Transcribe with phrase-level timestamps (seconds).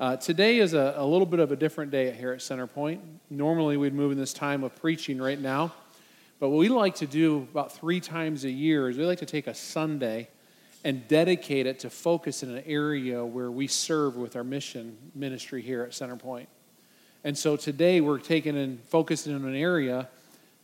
[0.00, 3.02] Uh, today is a, a, little bit of a different day here at Center Point.
[3.28, 5.74] Normally, we'd move in this time of preaching right now.
[6.38, 9.26] But what we like to do about three times a year is we like to
[9.26, 10.28] take a Sunday
[10.84, 15.60] and dedicate it to focus in an area where we serve with our mission ministry
[15.60, 16.48] here at Center Point.
[17.22, 20.08] And so today we're taking and focusing in an area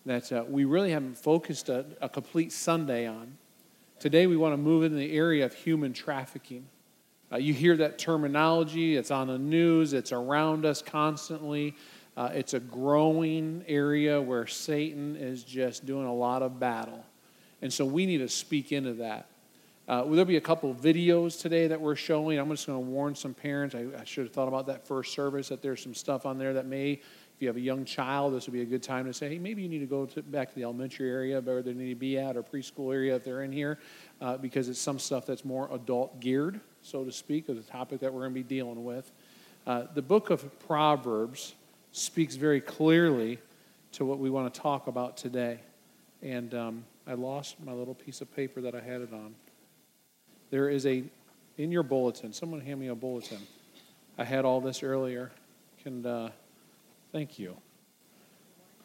[0.07, 3.37] that uh, we really haven't focused a, a complete Sunday on.
[4.01, 6.69] Today we want to move into the area of human trafficking.
[7.33, 11.75] Uh, you hear that terminology, it's on the news, it's around us constantly.
[12.17, 17.05] Uh, it's a growing area where Satan is just doing a lot of battle.
[17.61, 19.27] And so we need to speak into that.
[19.89, 22.39] Uh, there'll be a couple videos today that we're showing.
[22.39, 23.75] I'm just going to warn some parents.
[23.75, 26.55] I, I, should have thought about that first service that there's some stuff on there
[26.55, 27.03] that may, if
[27.39, 29.63] you have a young child, this would be a good time to say, hey, maybe
[29.63, 32.19] you need to go to, back to the elementary area where they need to be
[32.19, 33.79] at or preschool area if they're in here,
[34.21, 37.99] uh, because it's some stuff that's more adult geared, so to speak, of the topic
[37.99, 39.11] that we're going to be dealing with.
[39.67, 41.55] Uh, the book of Proverbs
[41.91, 43.39] speaks very clearly
[43.93, 45.59] to what we want to talk about today.
[46.23, 49.35] And um, I lost my little piece of paper that I had it on.
[50.51, 51.03] There is a,
[51.59, 53.41] in your bulletin, someone hand me a bulletin.
[54.17, 55.33] I had all this earlier.
[55.83, 56.31] Can, uh,
[57.11, 57.57] thank you.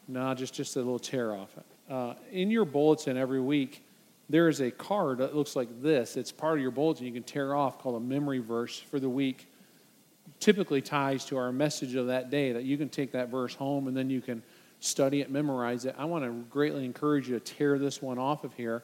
[0.08, 1.50] No, just, just a little tear off.
[1.88, 3.84] Uh, in your bulletin every week,
[4.32, 6.16] there is a card that looks like this.
[6.16, 9.08] It's part of your bulletin you can tear off called a memory verse for the
[9.08, 9.46] week.
[10.40, 13.88] Typically ties to our message of that day that you can take that verse home
[13.88, 14.42] and then you can
[14.80, 15.94] study it, memorize it.
[15.98, 18.82] I want to greatly encourage you to tear this one off of here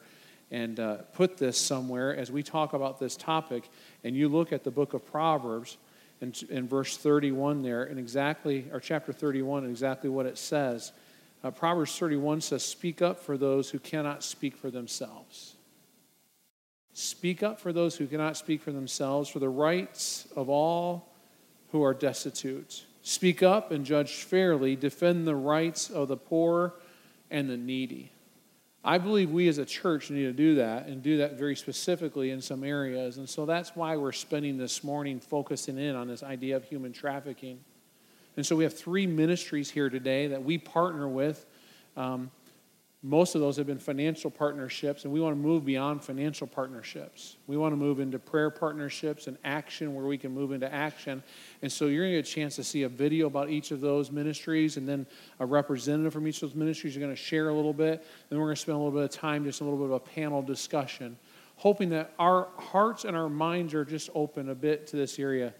[0.51, 3.71] and uh, put this somewhere as we talk about this topic.
[4.05, 5.79] And you look at the book of Proverbs
[6.21, 10.93] in, in verse 31 there, and exactly, or chapter 31, and exactly what it says.
[11.42, 15.55] Uh, Proverbs 31 says, Speak up for those who cannot speak for themselves.
[16.92, 21.12] Speak up for those who cannot speak for themselves, for the rights of all
[21.70, 22.84] who are destitute.
[23.03, 24.75] Speak up and judge fairly.
[24.75, 26.75] Defend the rights of the poor
[27.31, 28.11] and the needy.
[28.84, 32.31] I believe we as a church need to do that and do that very specifically
[32.31, 33.19] in some areas.
[33.19, 36.93] And so that's why we're spending this morning focusing in on this idea of human
[36.93, 37.60] trafficking.
[38.38, 41.44] And so we have three ministries here today that we partner with.
[41.97, 42.31] Um,
[43.03, 47.37] most of those have been financial partnerships, and we want to move beyond financial partnerships.
[47.48, 51.21] We want to move into prayer partnerships and action where we can move into action.
[51.62, 53.81] And so you're going to get a chance to see a video about each of
[53.81, 55.04] those ministries, and then
[55.41, 58.06] a representative from each of those ministries are going to share a little bit.
[58.28, 59.93] Then we're going to spend a little bit of time, just a little bit of
[59.94, 61.19] a panel discussion,
[61.56, 65.53] hoping that our hearts and our minds are just open a bit to this area.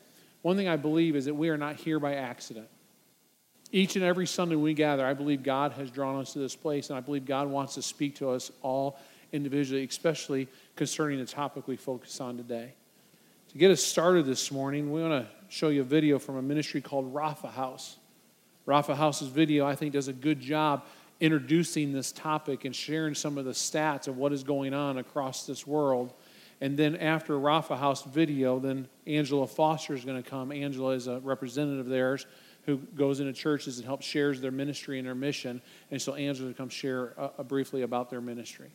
[0.43, 2.69] One thing I believe is that we are not here by accident.
[3.71, 6.89] Each and every Sunday we gather, I believe God has drawn us to this place,
[6.89, 8.99] and I believe God wants to speak to us all
[9.33, 12.73] individually, especially concerning the topic we focus on today.
[13.51, 16.43] To get us started this morning, we want to show you a video from a
[16.43, 17.97] ministry called Rapha House.
[18.67, 20.85] Rapha House's video, I think, does a good job
[21.21, 25.47] introducing this topic and sharing some of the stats of what is going on across
[25.47, 26.13] this world.
[26.61, 30.51] And then after Rapha House video, then Angela Foster is going to come.
[30.51, 32.27] Angela is a representative of theirs
[32.67, 35.63] who goes into churches and helps shares their ministry and their mission.
[35.91, 38.71] And so Angela will come share uh, uh, briefly about their ministry.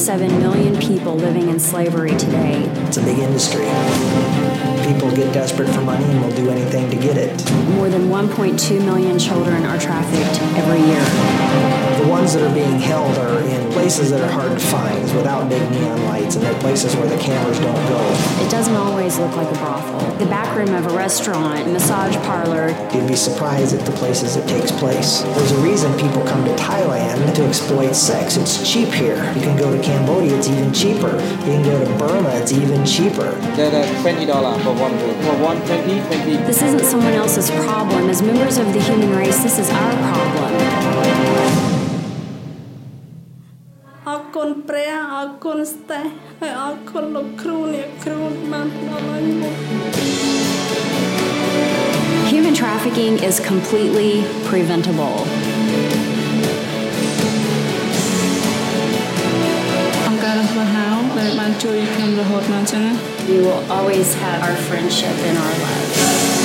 [0.00, 2.54] 7 million people living in slavery today.
[2.86, 3.66] It's a big industry.
[5.20, 7.52] People get desperate for money and will do anything to get it.
[7.74, 12.00] More than 1.2 million children are trafficked every year.
[12.00, 15.50] The ones that are being held are in places that are hard to find without
[15.50, 18.00] big neon lights, and they're places where the cameras don't go.
[18.42, 20.00] It doesn't always look like a brothel.
[20.16, 22.70] The back room of a restaurant, massage parlor.
[22.94, 25.20] You'd be surprised at the places it takes place.
[25.20, 28.38] There's a reason people come to Thailand to exploit sex.
[28.38, 29.16] It's cheap here.
[29.34, 31.12] You can go to Cambodia, it's even cheaper.
[31.44, 33.30] You can go to Burma, it's even cheaper.
[33.56, 33.70] They're
[34.02, 36.37] $20 for one room For one twenty, twenty.
[36.45, 38.07] This isn't someone else's problem.
[38.07, 40.51] As members of the human race, this is our problem.
[44.07, 46.05] អរគុណព្រះអរគុណស្តេះ
[46.39, 48.19] ហើយអរគុណលោកគ្រូអ្នកគ្រូ
[48.51, 49.55] បានដល់ឲ្យមក
[52.31, 54.11] Human trafficking is completely
[54.49, 55.17] preventable.
[60.07, 60.69] អង្គការរបស់
[63.28, 66.40] We will always have our friendship in our lives.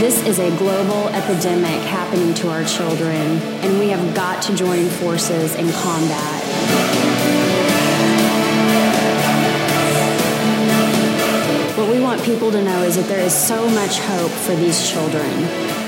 [0.00, 4.86] This is a global epidemic happening to our children, and we have got to join
[4.88, 6.42] forces in combat.
[11.78, 14.88] What we want people to know is that there is so much hope for these
[14.88, 15.30] children.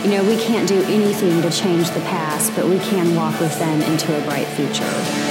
[0.02, 3.56] You know, we can't do anything to change the past, but we can walk with
[3.58, 5.23] them into a bright future.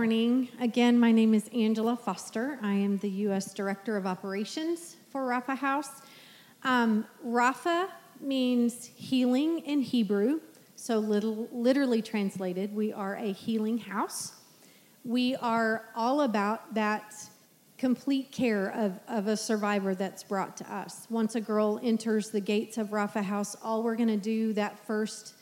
[0.00, 0.48] Morning.
[0.58, 2.58] Again, my name is Angela Foster.
[2.62, 3.52] I am the U.S.
[3.52, 5.90] Director of Operations for Rapha House.
[6.64, 7.86] Um, Rapha
[8.18, 10.40] means healing in Hebrew,
[10.74, 14.32] so little, literally translated, we are a healing house.
[15.04, 17.14] We are all about that
[17.76, 21.06] complete care of, of a survivor that's brought to us.
[21.10, 24.78] Once a girl enters the gates of Rapha House, all we're going to do that
[24.86, 25.34] first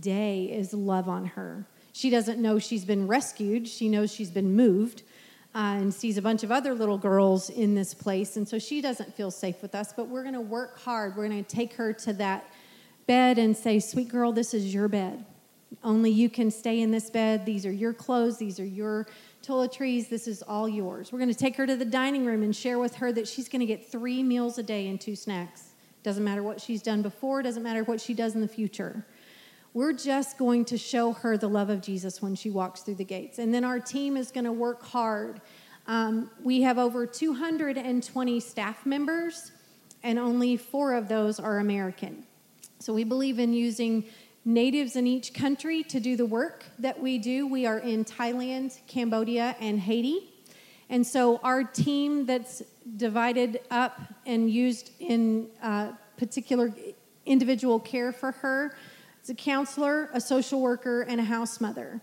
[0.00, 1.66] day is love on her.
[1.96, 3.66] She doesn't know she's been rescued.
[3.66, 5.02] She knows she's been moved
[5.54, 8.36] uh, and sees a bunch of other little girls in this place.
[8.36, 11.16] And so she doesn't feel safe with us, but we're going to work hard.
[11.16, 12.50] We're going to take her to that
[13.06, 15.24] bed and say, Sweet girl, this is your bed.
[15.82, 17.46] Only you can stay in this bed.
[17.46, 18.36] These are your clothes.
[18.36, 19.06] These are your
[19.42, 20.10] toiletries.
[20.10, 21.14] This is all yours.
[21.14, 23.48] We're going to take her to the dining room and share with her that she's
[23.48, 25.70] going to get three meals a day and two snacks.
[26.02, 29.06] Doesn't matter what she's done before, doesn't matter what she does in the future.
[29.76, 33.04] We're just going to show her the love of Jesus when she walks through the
[33.04, 33.38] gates.
[33.38, 35.42] And then our team is going to work hard.
[35.86, 39.52] Um, we have over 220 staff members,
[40.02, 42.24] and only four of those are American.
[42.78, 44.04] So we believe in using
[44.46, 47.46] natives in each country to do the work that we do.
[47.46, 50.32] We are in Thailand, Cambodia, and Haiti.
[50.88, 52.62] And so our team that's
[52.96, 56.72] divided up and used in uh, particular
[57.26, 58.74] individual care for her
[59.30, 62.00] a counselor, a social worker, and a house mother.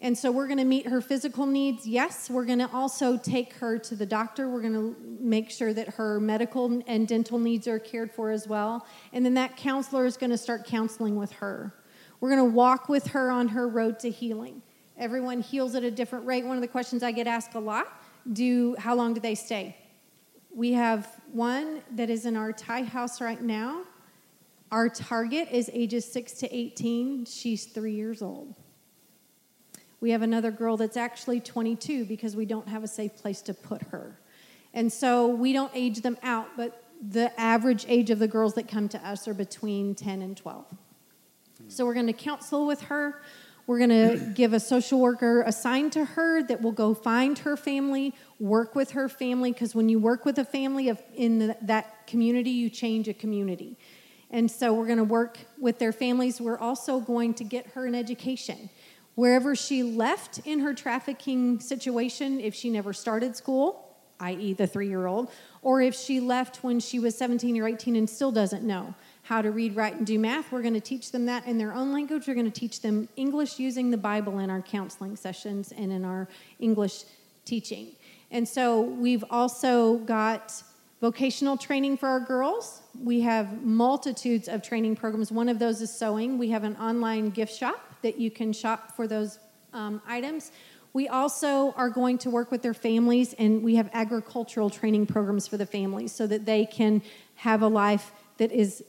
[0.00, 1.86] And so we're going to meet her physical needs.
[1.86, 4.48] Yes, we're going to also take her to the doctor.
[4.48, 8.48] We're going to make sure that her medical and dental needs are cared for as
[8.48, 8.84] well.
[9.12, 11.72] And then that counselor is going to start counseling with her.
[12.18, 14.62] We're going to walk with her on her road to healing.
[14.98, 16.44] Everyone heals at a different rate.
[16.44, 18.02] One of the questions I get asked a lot
[18.32, 19.76] do how long do they stay?
[20.54, 23.84] We have one that is in our Thai house right now.
[24.72, 27.26] Our target is ages 6 to 18.
[27.26, 28.54] She's 3 years old.
[30.00, 33.54] We have another girl that's actually 22 because we don't have a safe place to
[33.54, 34.18] put her.
[34.72, 38.66] And so we don't age them out, but the average age of the girls that
[38.66, 40.64] come to us are between 10 and 12.
[41.68, 43.20] So we're going to counsel with her.
[43.66, 47.58] We're going to give a social worker assigned to her that will go find her
[47.58, 51.56] family, work with her family, because when you work with a family of, in the,
[51.60, 53.76] that community, you change a community.
[54.32, 56.40] And so we're going to work with their families.
[56.40, 58.70] We're also going to get her an education.
[59.14, 64.88] Wherever she left in her trafficking situation, if she never started school, i.e., the three
[64.88, 65.30] year old,
[65.60, 69.42] or if she left when she was 17 or 18 and still doesn't know how
[69.42, 71.92] to read, write, and do math, we're going to teach them that in their own
[71.92, 72.26] language.
[72.26, 76.04] We're going to teach them English using the Bible in our counseling sessions and in
[76.04, 76.26] our
[76.58, 77.04] English
[77.44, 77.88] teaching.
[78.30, 80.62] And so we've also got
[81.02, 82.80] vocational training for our girls.
[83.02, 85.32] We have multitudes of training programs.
[85.32, 86.38] One of those is sewing.
[86.38, 89.40] We have an online gift shop that you can shop for those
[89.72, 90.52] um, items.
[90.92, 95.48] We also are going to work with their families, and we have agricultural training programs
[95.48, 97.02] for the families so that they can
[97.34, 98.84] have a life that is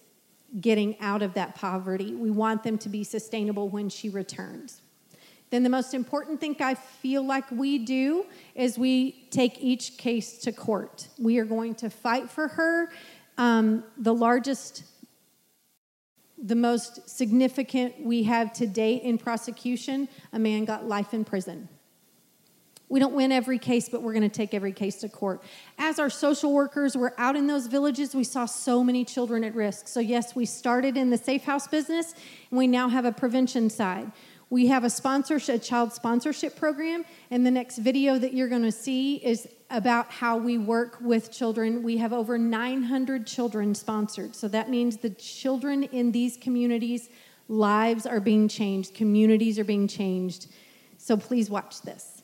[0.61, 2.13] getting out of that poverty.
[2.13, 4.82] We want them to be sustainable when she returns.
[5.53, 10.39] Then, the most important thing I feel like we do is we take each case
[10.39, 11.09] to court.
[11.19, 12.89] We are going to fight for her.
[13.37, 14.83] Um, the largest
[16.41, 21.69] the most significant we have to date in prosecution, a man got life in prison.
[22.89, 25.41] We don't win every case, but we're going to take every case to court.
[25.77, 29.55] As our social workers were out in those villages, we saw so many children at
[29.55, 29.87] risk.
[29.87, 32.13] So, yes, we started in the safe house business,
[32.49, 34.11] and we now have a prevention side.
[34.53, 38.61] We have a sponsorship, a child sponsorship program, and the next video that you're going
[38.61, 41.81] to see is about how we work with children.
[41.81, 44.35] We have over 900 children sponsored.
[44.35, 47.09] So that means the children in these communities'
[47.47, 50.45] lives are being changed, communities are being changed.
[50.99, 52.21] So please watch this.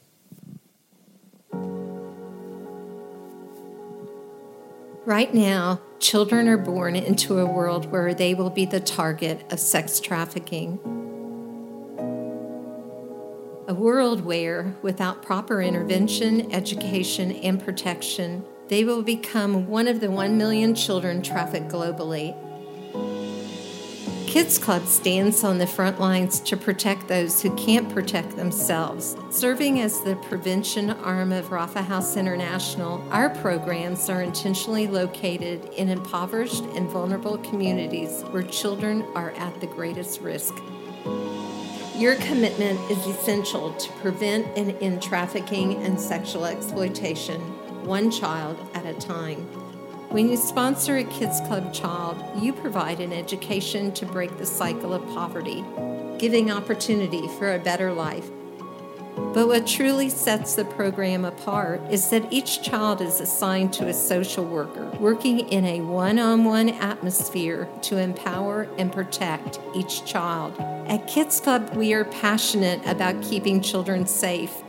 [5.03, 9.59] Right now, children are born into a world where they will be the target of
[9.59, 10.99] sex trafficking.
[13.79, 20.38] World where, without proper intervention, education, and protection, they will become one of the 1
[20.38, 22.36] million children trafficked globally
[24.29, 29.15] Kids Club stands on the front lines to protect those who can't protect themselves.
[29.31, 35.89] Serving as the prevention arm of Rapha House International, our programs are intentionally located in
[35.89, 40.53] impoverished and vulnerable communities where children are at the greatest risk.
[42.00, 47.41] Your commitment is essential to prevent and end trafficking and sexual exploitation,
[47.86, 49.39] one child at a time.
[50.08, 54.94] When you sponsor a Kids Club child, you provide an education to break the cycle
[54.94, 55.62] of poverty,
[56.18, 58.29] giving opportunity for a better life.
[59.34, 63.94] But what truly sets the program apart is that each child is assigned to a
[63.94, 70.60] social worker, working in a one on one atmosphere to empower and protect each child.
[70.88, 74.64] At Kids Club, we are passionate about keeping children safe.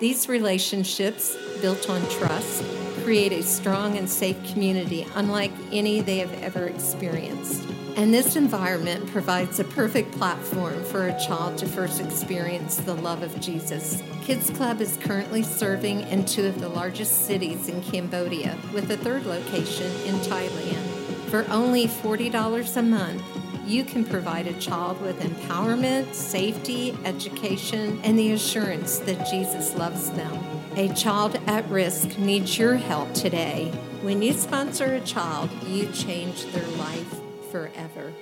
[0.00, 2.64] These relationships, built on trust,
[3.04, 7.62] create a strong and safe community unlike any they have ever experienced.
[7.96, 13.22] And this environment provides a perfect platform for a child to first experience the love
[13.22, 14.02] of Jesus.
[14.24, 18.96] Kids Club is currently serving in two of the largest cities in Cambodia, with a
[18.96, 20.84] third location in Thailand.
[21.30, 23.22] For only $40 a month,
[23.64, 30.10] you can provide a child with empowerment, safety, education, and the assurance that Jesus loves
[30.10, 30.36] them.
[30.76, 33.70] A child at risk needs your help today.
[34.02, 37.23] When you sponsor a child, you change their life
[37.54, 38.12] forever.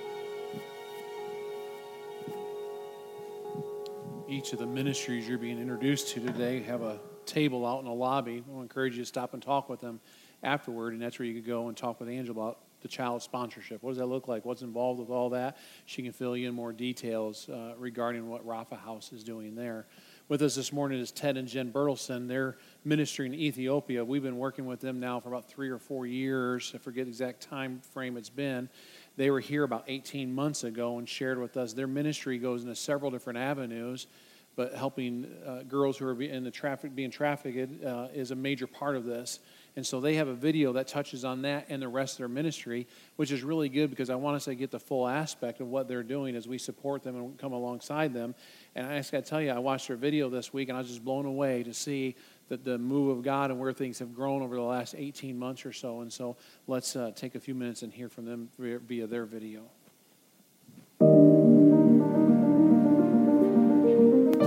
[4.27, 7.91] Each of the ministries you're being introduced to today have a table out in the
[7.91, 8.43] lobby.
[8.47, 10.01] I encourage you to stop and talk with them
[10.43, 13.81] afterward, and that's where you could go and talk with Angela about the child sponsorship.
[13.81, 14.45] What does that look like?
[14.45, 15.57] What's involved with all that?
[15.87, 19.87] She can fill you in more details uh, regarding what Rapha House is doing there.
[20.27, 22.27] With us this morning is Ted and Jen Bertelson.
[22.27, 24.05] They're ministering in Ethiopia.
[24.05, 26.71] We've been working with them now for about three or four years.
[26.75, 28.69] I forget the exact time frame it's been.
[29.15, 31.73] They were here about 18 months ago and shared with us.
[31.73, 34.07] Their ministry goes into several different avenues,
[34.55, 38.67] but helping uh, girls who are in the traffic being trafficked uh, is a major
[38.67, 39.39] part of this.
[39.75, 42.27] And so they have a video that touches on that and the rest of their
[42.27, 45.67] ministry, which is really good because I want us to get the full aspect of
[45.67, 48.35] what they're doing as we support them and come alongside them.
[48.75, 50.81] And I just got to tell you, I watched their video this week and I
[50.81, 52.15] was just blown away to see
[52.49, 55.65] that the move of God and where things have grown over the last 18 months
[55.65, 56.01] or so.
[56.01, 56.35] And so
[56.67, 59.63] let's uh, take a few minutes and hear from them via their video.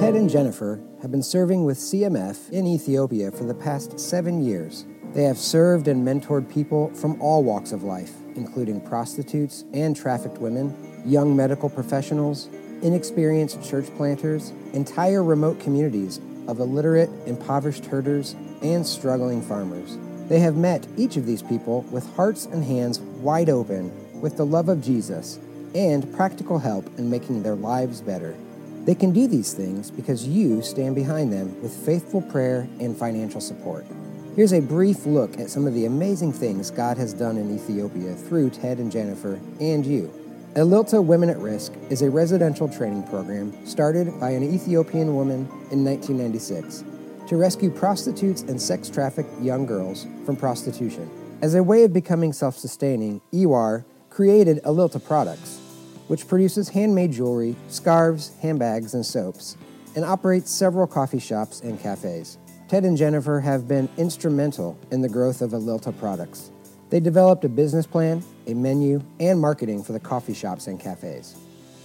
[0.00, 4.84] Ted and Jennifer have been serving with CMF in Ethiopia for the past seven years.
[5.14, 10.38] They have served and mentored people from all walks of life, including prostitutes and trafficked
[10.38, 12.48] women, young medical professionals,
[12.82, 19.98] inexperienced church planters, entire remote communities of illiterate, impoverished herders, and struggling farmers.
[20.28, 24.46] They have met each of these people with hearts and hands wide open with the
[24.46, 25.38] love of Jesus
[25.74, 28.36] and practical help in making their lives better.
[28.84, 33.40] They can do these things because you stand behind them with faithful prayer and financial
[33.40, 33.84] support.
[34.36, 38.14] Here's a brief look at some of the amazing things God has done in Ethiopia
[38.14, 40.25] through Ted and Jennifer and you.
[40.56, 45.84] Ellilta Women at Risk is a residential training program started by an Ethiopian woman in
[45.84, 46.82] 1996
[47.28, 51.10] to rescue prostitutes and sex trafficked young girls from prostitution.
[51.42, 55.60] As a way of becoming self sustaining, EWAR created Ellilta Products,
[56.06, 59.58] which produces handmade jewelry, scarves, handbags, and soaps,
[59.94, 62.38] and operates several coffee shops and cafes.
[62.68, 66.50] Ted and Jennifer have been instrumental in the growth of Ellilta products.
[66.88, 71.36] They developed a business plan, a menu, and marketing for the coffee shops and cafes.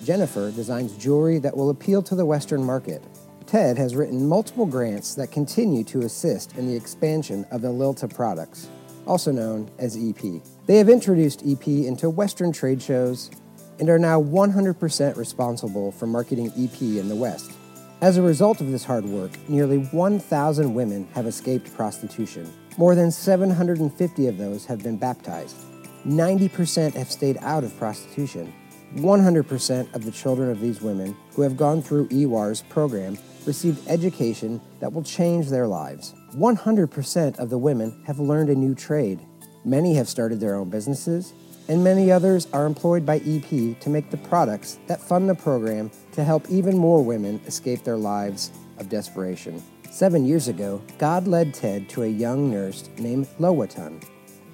[0.03, 3.03] Jennifer designs jewelry that will appeal to the Western market.
[3.45, 8.69] Ted has written multiple grants that continue to assist in the expansion of Ellilta products,
[9.05, 10.41] also known as EP.
[10.65, 13.29] They have introduced EP into Western trade shows
[13.79, 17.51] and are now 100% responsible for marketing EP in the West.
[18.01, 22.51] As a result of this hard work, nearly 1,000 women have escaped prostitution.
[22.77, 25.57] More than 750 of those have been baptized.
[26.05, 28.53] 90% have stayed out of prostitution.
[28.95, 34.59] 100% of the children of these women who have gone through EWAR's program received education
[34.79, 36.13] that will change their lives.
[36.35, 39.19] 100% of the women have learned a new trade.
[39.63, 41.33] Many have started their own businesses,
[41.67, 45.91] and many others are employed by EP to make the products that fund the program
[46.11, 49.61] to help even more women escape their lives of desperation.
[49.89, 54.03] Seven years ago, God led Ted to a young nurse named Lowatun,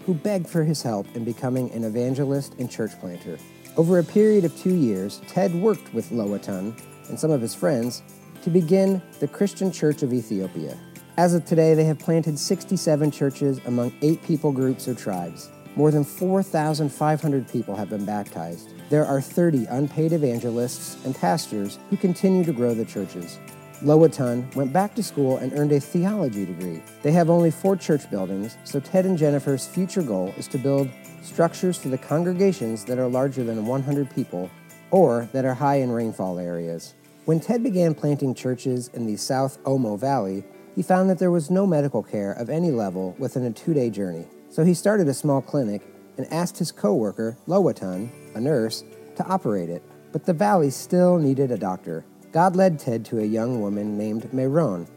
[0.07, 3.37] who begged for his help in becoming an evangelist and church planter.
[3.75, 8.01] Over a period of two years, Ted worked with Lowatun and some of his friends
[8.43, 10.77] to begin the Christian Church of Ethiopia.
[11.17, 15.49] As of today, they have planted 67 churches among eight people groups or tribes.
[15.75, 18.69] More than 4,500 people have been baptized.
[18.89, 23.39] There are 30 unpaid evangelists and pastors who continue to grow the churches.
[23.83, 26.81] Lowatun went back to school and earned a theology degree.
[27.03, 30.89] They have only four church buildings, so Ted and Jennifer's future goal is to build
[31.21, 34.49] structures for the congregations that are larger than 100 people
[34.89, 36.95] or that are high in rainfall areas.
[37.25, 40.43] When Ted began planting churches in the South Omo Valley,
[40.75, 43.91] he found that there was no medical care of any level within a two day
[43.91, 44.25] journey.
[44.49, 45.83] So he started a small clinic
[46.17, 48.83] and asked his co worker, Lowatun, a nurse,
[49.17, 49.83] to operate it.
[50.11, 52.05] But the valley still needed a doctor.
[52.37, 54.87] God led Ted to a young woman named Mayron,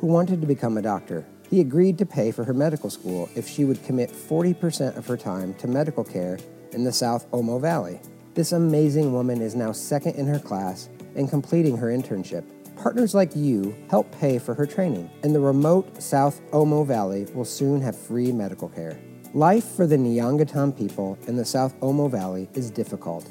[0.00, 1.24] who wanted to become a doctor.
[1.48, 5.16] He agreed to pay for her medical school if she would commit 40% of her
[5.16, 6.40] time to medical care
[6.72, 8.00] in the South Omo Valley.
[8.34, 12.44] This amazing woman is now second in her class and completing her internship.
[12.74, 17.44] Partners like you help pay for her training, and the remote South Omo Valley will
[17.44, 18.98] soon have free medical care.
[19.34, 23.24] Life for the Nyangatom people in the South Omo Valley is difficult.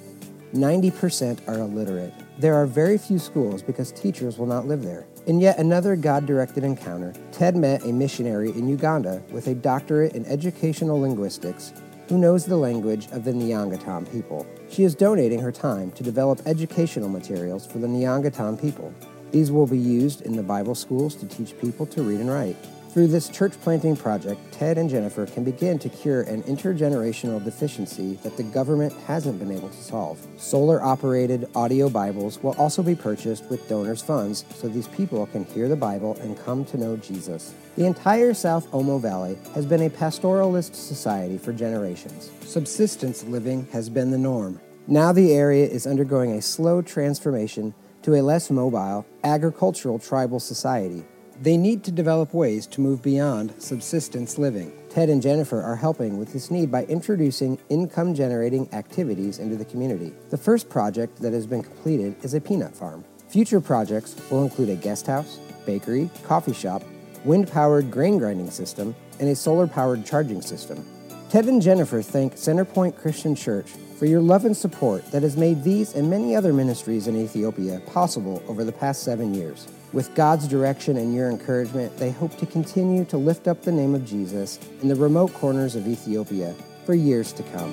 [0.53, 2.13] 90% are illiterate.
[2.39, 5.07] There are very few schools because teachers will not live there.
[5.25, 10.13] In yet another God directed encounter, Ted met a missionary in Uganda with a doctorate
[10.13, 11.73] in educational linguistics
[12.07, 14.45] who knows the language of the Nyangatom people.
[14.69, 18.93] She is donating her time to develop educational materials for the Nyangatom people.
[19.31, 22.55] These will be used in the Bible schools to teach people to read and write.
[22.97, 28.15] Through this church planting project, Ted and Jennifer can begin to cure an intergenerational deficiency
[28.23, 30.17] that the government hasn't been able to solve.
[30.37, 35.45] Solar operated audio Bibles will also be purchased with donors' funds so these people can
[35.45, 37.53] hear the Bible and come to know Jesus.
[37.75, 42.31] The entire South Omo Valley has been a pastoralist society for generations.
[42.47, 44.59] Subsistence living has been the norm.
[44.87, 51.05] Now the area is undergoing a slow transformation to a less mobile, agricultural tribal society.
[51.39, 54.73] They need to develop ways to move beyond subsistence living.
[54.89, 59.65] Ted and Jennifer are helping with this need by introducing income generating activities into the
[59.65, 60.13] community.
[60.31, 63.05] The first project that has been completed is a peanut farm.
[63.29, 66.81] Future projects will include a guest house, bakery, coffee shop,
[67.23, 70.83] wind powered grain grinding system, and a solar powered charging system.
[71.29, 73.67] Ted and Jennifer thank Centerpoint Christian Church
[73.99, 77.79] for your love and support that has made these and many other ministries in Ethiopia
[77.85, 79.67] possible over the past seven years.
[79.93, 83.95] With God's direction and your encouragement, they hope to continue to lift up the name
[83.95, 86.53] of Jesus in the remote corners of Ethiopia
[86.85, 87.71] for years to come.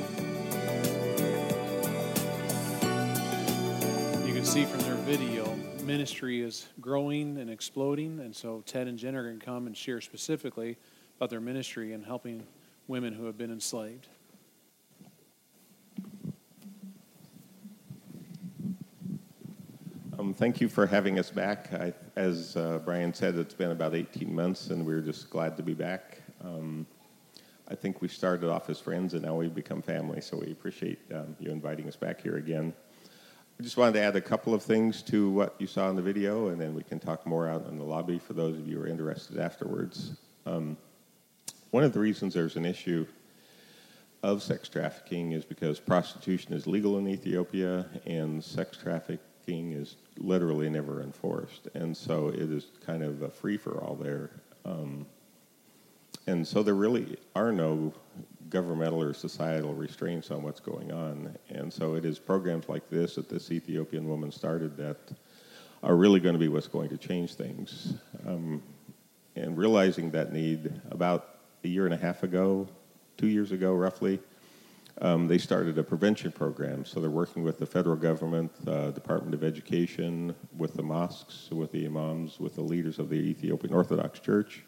[4.25, 8.97] You can see from their video, ministry is growing and exploding, and so Ted and
[8.97, 10.77] Jen are going to come and share specifically
[11.17, 12.47] about their ministry and helping
[12.87, 14.07] women who have been enslaved.
[20.17, 21.73] Um, thank you for having us back.
[21.73, 25.63] I, as uh, Brian said, it's been about 18 months, and we're just glad to
[25.63, 26.21] be back.
[26.45, 26.87] Um,
[27.69, 31.01] I think we started off as friends, and now we've become family, so we appreciate
[31.13, 32.73] um, you inviting us back here again.
[33.59, 36.03] I just wanted to add a couple of things to what you saw in the
[36.03, 38.77] video, and then we can talk more out in the lobby for those of you
[38.77, 40.13] who are interested afterwards.
[40.47, 40.77] Um,
[41.71, 43.07] one of the reasons there's an issue
[44.23, 48.77] of sex trafficking is because prostitution is legal in Ethiopia, and sex
[49.49, 54.31] is literally never enforced, and so it is kind of a free for all there.
[54.65, 55.07] Um,
[56.27, 57.93] and so there really are no
[58.49, 61.37] governmental or societal restraints on what's going on.
[61.51, 64.97] And so it is programs like this that this Ethiopian woman started that
[65.83, 67.95] are really going to be what's going to change things.
[68.27, 68.63] Um,
[69.37, 72.69] and realizing that need about a year and a half ago,
[73.17, 74.21] two years ago roughly,
[75.01, 76.85] um, they started a prevention program.
[76.85, 81.73] So they're working with the federal government, uh, Department of Education, with the mosques, with
[81.73, 84.63] the imams, with the leaders of the Ethiopian Orthodox Church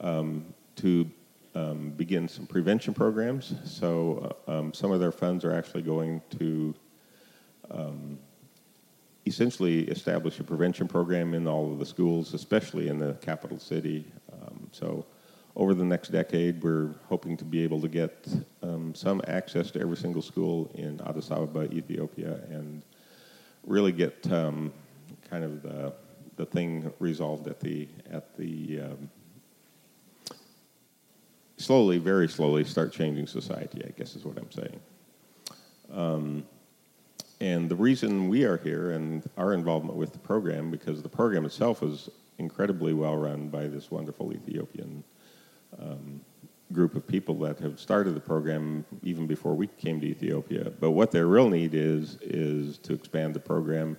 [0.00, 0.44] um,
[0.76, 1.10] to
[1.54, 3.54] um, begin some prevention programs.
[3.64, 6.74] So uh, um, some of their funds are actually going to
[7.70, 8.18] um,
[9.26, 14.04] essentially establish a prevention program in all of the schools, especially in the capital city.
[14.32, 15.06] Um, so
[15.56, 18.26] over the next decade, we're hoping to be able to get
[18.62, 22.82] um, some access to every single school in Addis Ababa, Ethiopia, and
[23.64, 24.72] really get um,
[25.30, 25.92] kind of the,
[26.36, 29.10] the thing resolved at the at the um,
[31.56, 33.82] slowly, very slowly, start changing society.
[33.86, 34.80] I guess is what I'm saying.
[35.92, 36.44] Um,
[37.40, 41.44] and the reason we are here and our involvement with the program, because the program
[41.44, 45.04] itself is incredibly well run by this wonderful Ethiopian
[45.80, 46.20] um,
[46.72, 50.70] group of people that have started the program even before we came to Ethiopia.
[50.80, 53.96] But what their real need is is to expand the program.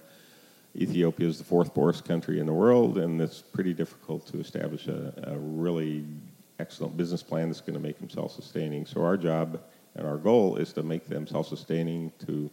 [0.76, 4.88] Ethiopia is the fourth poorest country in the world, and it's pretty difficult to establish
[4.88, 6.04] a, a really
[6.60, 8.86] excellent business plan that's going to make them self-sustaining.
[8.86, 9.62] So our job
[9.96, 12.50] and our goal is to make them self-sustaining to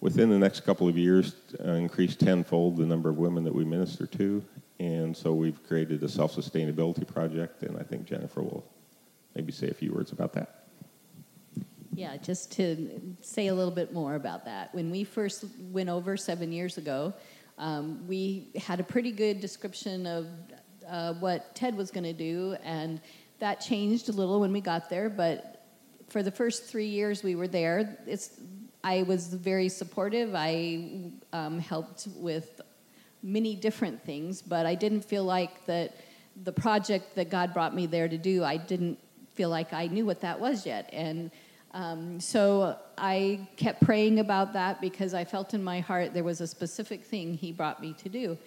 [0.00, 3.64] within the next couple of years uh, increase tenfold the number of women that we
[3.64, 4.42] minister to
[4.80, 8.64] and so we've created a self-sustainability project and i think jennifer will
[9.36, 10.64] maybe say a few words about that
[11.94, 16.16] yeah just to say a little bit more about that when we first went over
[16.16, 17.12] seven years ago
[17.58, 20.26] um, we had a pretty good description of
[20.88, 23.00] uh, what ted was going to do and
[23.38, 25.66] that changed a little when we got there but
[26.08, 28.40] for the first three years we were there it's
[28.82, 30.34] I was very supportive.
[30.34, 32.62] I um, helped with
[33.22, 35.96] many different things, but I didn't feel like that
[36.44, 38.98] the project that God brought me there to do, I didn't
[39.34, 40.88] feel like I knew what that was yet.
[40.92, 41.30] And
[41.72, 46.40] um, so I kept praying about that because I felt in my heart there was
[46.40, 48.38] a specific thing He brought me to do.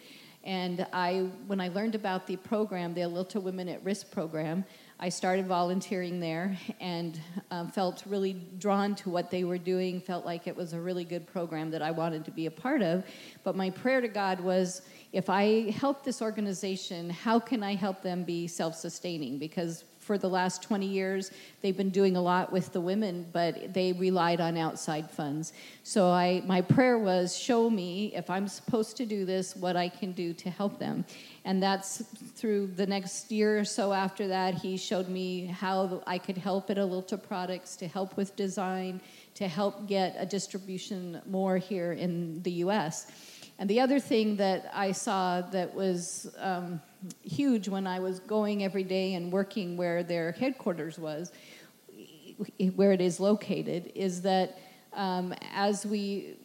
[0.43, 4.65] And I, when I learned about the program, the Alilta Women at Risk program,
[4.99, 7.19] I started volunteering there and
[7.51, 11.03] um, felt really drawn to what they were doing, felt like it was a really
[11.03, 13.03] good program that I wanted to be a part of.
[13.43, 18.01] But my prayer to God was if I help this organization, how can I help
[18.01, 19.39] them be self sustaining?
[19.39, 21.31] Because for the last 20 years.
[21.61, 25.53] They've been doing a lot with the women, but they relied on outside funds.
[25.83, 29.89] So I, my prayer was, show me if I'm supposed to do this, what I
[29.89, 31.05] can do to help them.
[31.45, 32.03] And that's
[32.35, 36.69] through the next year or so after that, he showed me how I could help
[36.69, 39.01] at Alilta Products to help with design,
[39.35, 43.07] to help get a distribution more here in the US.
[43.59, 46.81] And the other thing that I saw that was um,
[47.23, 51.31] huge when I was going every day and working where their headquarters was,
[52.75, 54.59] where it is located, is that
[54.93, 56.37] um, as we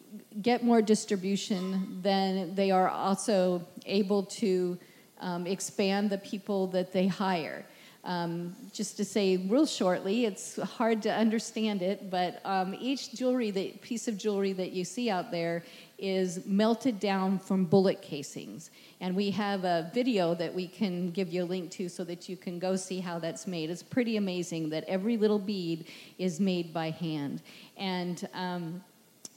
[0.43, 4.79] get more distribution, then they are also able to
[5.21, 7.65] um, expand the people that they hire.
[8.05, 13.51] Um, just to say real shortly, it's hard to understand it, but um, each jewelry,
[13.51, 15.65] that piece of jewelry that you see out there,
[15.99, 18.71] is melted down from bullet casings.
[19.01, 22.29] And we have a video that we can give you a link to so that
[22.29, 23.71] you can go see how that's made.
[23.71, 25.87] It's pretty amazing that every little bead
[26.19, 27.43] is made by hand.
[27.77, 28.83] And um,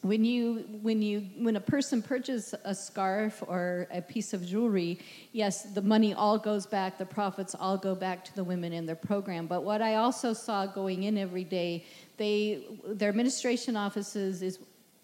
[0.01, 4.97] when you when you when a person purchases a scarf or a piece of jewelry
[5.31, 8.87] yes the money all goes back the profits all go back to the women in
[8.87, 11.85] their program but what i also saw going in every day
[12.17, 14.57] they their administration offices is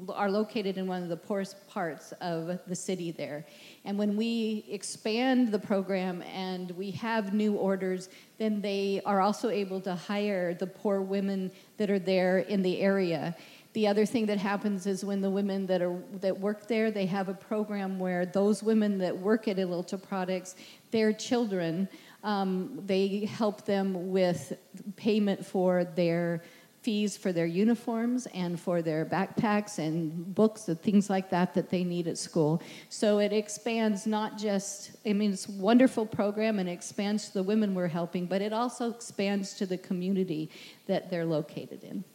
[0.10, 3.46] are located in one of the poorest parts of the city there.
[3.84, 9.50] And when we expand the program and we have new orders, then they are also
[9.50, 13.36] able to hire the poor women that are there in the area.
[13.74, 17.06] The other thing that happens is when the women that are that work there, they
[17.08, 20.56] have a program where those women that work at Alilta Products,
[20.92, 21.88] their children,
[22.24, 24.54] um, they help them with
[24.96, 26.44] payment for their
[26.88, 31.70] fees for their uniforms and for their backpacks and books and things like that that
[31.70, 32.64] they need at school.
[32.88, 37.44] So it expands not just, I mean, it's a wonderful program and expands to the
[37.44, 40.50] women we're helping, but it also expands to the community
[40.86, 42.06] that they're located in.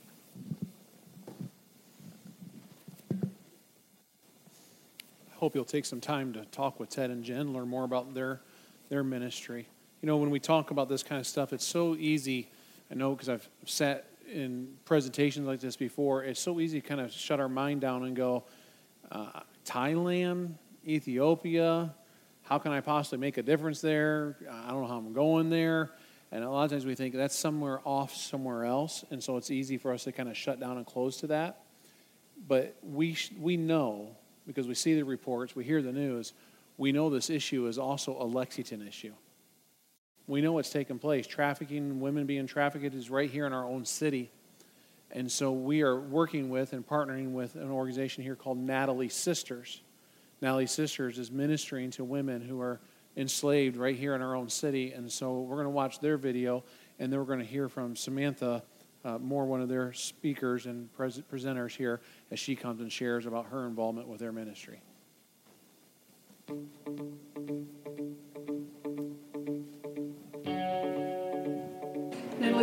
[5.31, 8.15] I hope you'll take some time to talk with Ted and Jen, learn more about
[8.15, 8.41] their
[8.89, 9.67] their ministry.
[10.01, 12.49] You know, when we talk about this kind of stuff, it's so easy.
[12.91, 17.01] I know because I've sat in presentations like this before, it's so easy to kind
[17.01, 18.45] of shut our mind down and go,
[19.11, 20.55] uh, Thailand,
[20.87, 21.95] Ethiopia,
[22.43, 24.37] how can I possibly make a difference there?
[24.51, 25.93] I don't know how I'm going there.
[26.33, 29.05] And a lot of times we think that's somewhere off somewhere else.
[29.11, 31.61] And so it's easy for us to kind of shut down and close to that.
[32.49, 34.17] But we, we know,
[34.47, 36.33] because we see the reports, we hear the news,
[36.79, 39.13] we know this issue is also a Lexington issue.
[40.27, 41.27] We know what's taking place.
[41.27, 44.31] Trafficking, women being trafficked is right here in our own city.
[45.11, 49.83] And so we are working with and partnering with an organization here called Natalie Sisters.
[50.41, 52.81] Natalie Sisters is ministering to women who are
[53.17, 54.93] enslaved right here in our own city.
[54.93, 56.65] And so we're going to watch their video,
[56.99, 58.63] and then we're going to hear from Samantha
[59.05, 63.27] uh, Moore, one of their speakers and pres- presenters here, as she comes and shares
[63.27, 64.81] about her involvement with their ministry.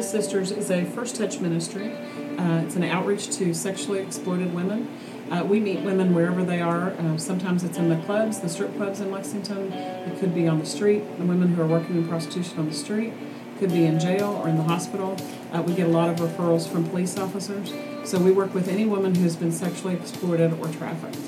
[0.02, 1.92] Sisters is a first touch ministry.
[2.38, 4.88] Uh, it's an outreach to sexually exploited women.
[5.30, 6.92] Uh, we meet women wherever they are.
[6.92, 9.72] Uh, sometimes it's in the clubs, the strip clubs in Lexington.
[9.72, 12.74] It could be on the street, the women who are working in prostitution on the
[12.74, 13.14] street.
[13.14, 15.18] It could be in jail or in the hospital.
[15.52, 17.74] Uh, we get a lot of referrals from police officers.
[18.06, 21.20] So we work with any woman who's been sexually exploited or trafficked.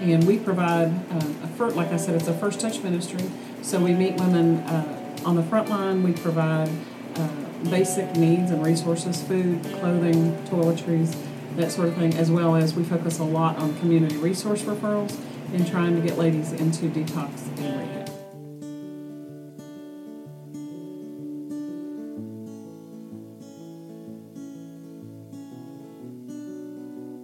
[0.00, 3.30] And we provide, uh, a first, like I said, it's a first touch ministry.
[3.62, 6.02] So we meet women uh, on the front line.
[6.02, 6.70] We provide
[7.16, 7.28] uh,
[7.64, 11.16] basic needs and resources food, clothing, toiletries,
[11.56, 15.18] that sort of thing, as well as we focus a lot on community resource referrals
[15.52, 18.08] and trying to get ladies into detox and rehab.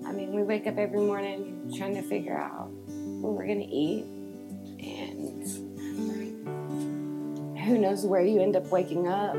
[0.06, 3.66] I mean, we wake up every morning trying to figure out what we're going to
[3.66, 4.04] eat,
[4.84, 5.46] and
[7.58, 9.36] who knows where you end up waking up,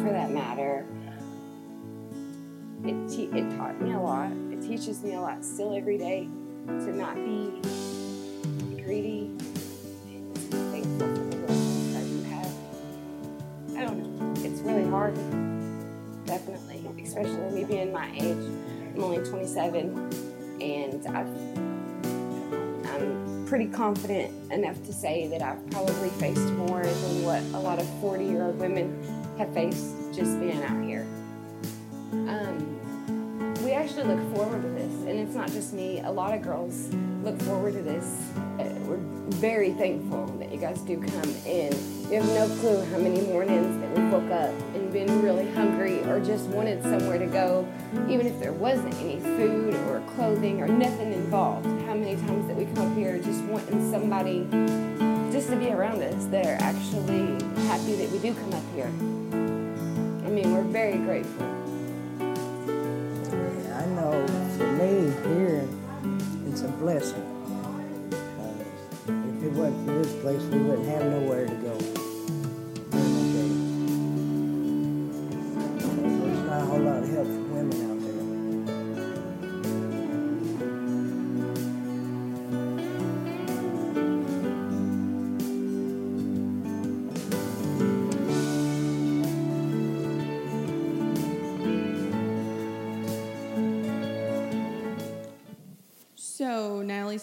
[0.00, 0.86] for that matter.
[2.84, 4.32] It, te- it taught me a lot.
[4.50, 6.28] It teaches me a lot still every day
[6.66, 7.60] to not be
[8.82, 9.30] greedy
[10.50, 11.52] thankful for the
[11.92, 12.52] that you have.
[13.76, 14.42] I don't know.
[14.42, 15.14] It's really hard,
[16.24, 18.38] definitely, especially me being my age.
[18.94, 21.28] I'm only 27, and I've,
[22.86, 27.78] I'm pretty confident enough to say that I've probably faced more than what a lot
[27.78, 31.06] of 40 year old women faced just being out here.
[32.12, 32.70] Um,
[33.64, 36.00] we actually look forward to this, and it's not just me.
[36.00, 38.30] A lot of girls look forward to this.
[38.58, 38.98] Uh, we're
[39.36, 41.72] very thankful that you guys do come in.
[42.10, 46.02] You have no clue how many mornings that we woke up and been really hungry
[46.04, 47.68] or just wanted somewhere to go,
[48.08, 51.66] even if there wasn't any food or clothing or nothing involved.
[51.86, 54.48] How many times that we come up here just wanting somebody
[55.30, 56.99] just to be around us that are actually
[58.00, 58.86] that we do come up here.
[58.86, 61.44] I mean, we're very grateful.
[63.74, 65.68] I know for me here,
[66.48, 67.20] it's a blessing.
[68.10, 71.99] Uh, if it wasn't for this place, we wouldn't have nowhere to go.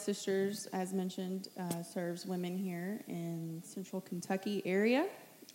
[0.08, 5.06] Sisters, as mentioned, uh, serves women here in central Kentucky area,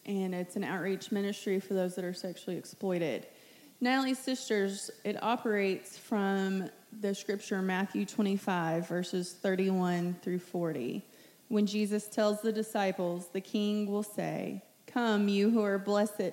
[0.04, 3.28] and it's an outreach ministry for those that are sexually exploited.
[3.80, 6.68] Natalie's Sisters, it operates from
[7.00, 11.02] the scripture Matthew 25, verses 31 through 40.
[11.48, 16.32] When Jesus tells the disciples, the king will say, Come, you who are blessed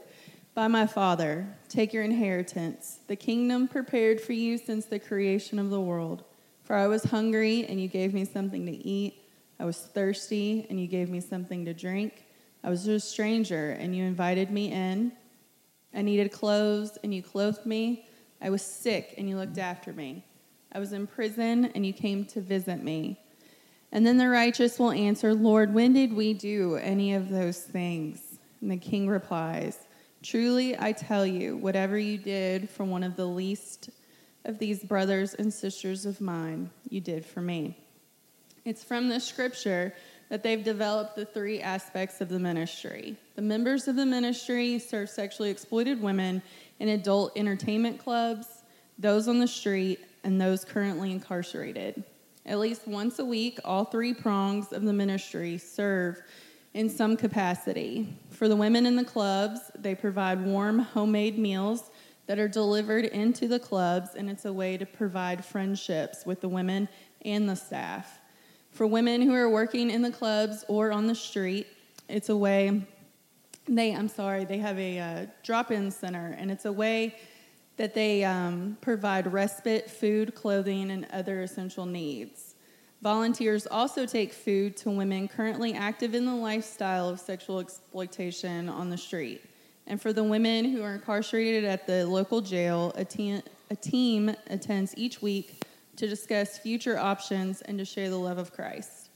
[0.53, 5.69] by my Father, take your inheritance, the kingdom prepared for you since the creation of
[5.69, 6.25] the world.
[6.69, 9.23] For I was hungry, and you gave me something to eat.
[9.59, 12.25] I was thirsty, and you gave me something to drink.
[12.63, 15.11] I was a stranger, and you invited me in.
[15.95, 18.05] I needed clothes, and you clothed me.
[18.39, 20.23] I was sick, and you looked after me.
[20.71, 23.19] I was in prison, and you came to visit me.
[23.91, 28.37] And then the righteous will answer, Lord, when did we do any of those things?
[28.61, 29.87] And the king replies,
[30.21, 33.89] Truly, I tell you, whatever you did for one of the least
[34.49, 37.77] of these brothers and sisters of mine, you did for me.
[38.65, 39.93] It's from this scripture
[40.29, 43.15] that they've developed the three aspects of the ministry.
[43.35, 46.41] The members of the ministry serve sexually exploited women
[46.79, 48.63] in adult entertainment clubs,
[48.97, 52.03] those on the street, and those currently incarcerated.
[52.47, 56.23] At least once a week, all three prongs of the ministry serve
[56.73, 58.17] in some capacity.
[58.31, 61.91] For the women in the clubs, they provide warm homemade meals
[62.29, 66.47] that are delivered into the clubs, and it's a way to provide friendships with the
[66.47, 66.87] women
[67.25, 68.19] and the staff.
[68.69, 71.65] For women who are working in the clubs or on the street,
[72.07, 72.85] it's a way
[73.67, 77.15] they, I'm sorry, they have a uh, drop in center, and it's a way
[77.77, 82.53] that they um, provide respite, food, clothing, and other essential needs.
[83.01, 88.91] Volunteers also take food to women currently active in the lifestyle of sexual exploitation on
[88.91, 89.48] the street.
[89.89, 94.33] And for the women who are incarcerated at the local jail, a, te- a team
[94.47, 99.09] attends each week to discuss future options and to share the love of Christ.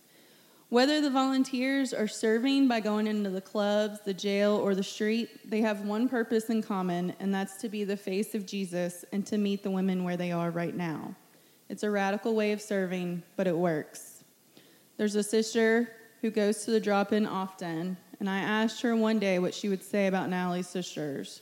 [0.70, 5.48] Whether the volunteers are serving by going into the clubs, the jail, or the street,
[5.48, 9.24] they have one purpose in common, and that's to be the face of Jesus and
[9.28, 11.14] to meet the women where they are right now.
[11.70, 14.24] It's a radical way of serving, but it works.
[14.98, 19.20] There's a sister who goes to the drop in often, and I asked her one
[19.20, 21.42] day what she would say about Natalie's sisters.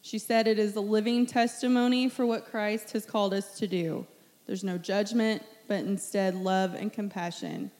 [0.00, 4.06] She said it is a living testimony for what Christ has called us to do.
[4.46, 7.70] There's no judgment, but instead love and compassion.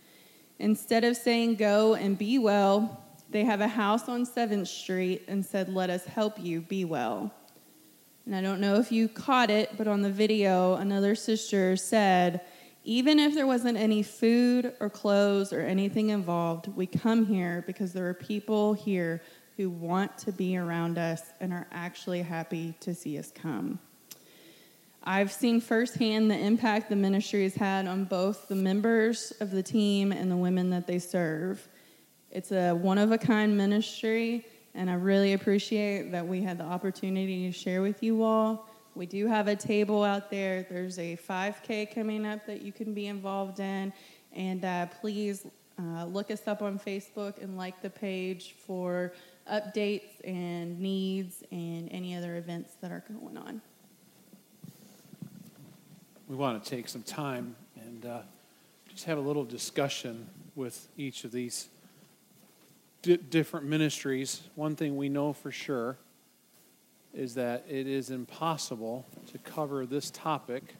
[0.59, 5.47] Instead of saying, go and be well, They have a house on 7th Street and
[5.47, 7.33] said, Let us help you be well.
[8.27, 12.43] And I don't know if you caught it, but on the video, another sister said,
[12.85, 17.93] even if there wasn't any food or clothes or anything involved, we come here because
[17.93, 19.23] there are people here
[19.57, 23.79] who want to be around us and are actually happy to see us come.
[25.05, 29.63] I've seen firsthand the impact the ministry has had on both the members of the
[29.63, 31.69] team and the women that they serve.
[32.31, 36.65] It's a one of a kind ministry, and I really appreciate that we had the
[36.65, 38.69] opportunity to share with you all.
[38.95, 40.67] We do have a table out there.
[40.69, 43.93] There's a 5K coming up that you can be involved in,
[44.33, 45.47] and uh, please
[45.79, 49.13] uh, look us up on Facebook and like the page for
[49.51, 53.61] updates and needs and any other events that are going on
[56.33, 58.21] we want to take some time and uh,
[58.89, 61.69] just have a little discussion with each of these
[63.03, 64.41] di- different ministries.
[64.55, 65.99] One thing we know for sure
[67.15, 70.75] is that it is impossible to cover this topic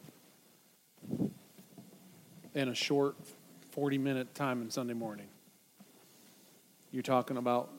[2.55, 3.15] in a short
[3.71, 5.27] 40 minute time on Sunday morning.
[6.91, 7.71] You're talking about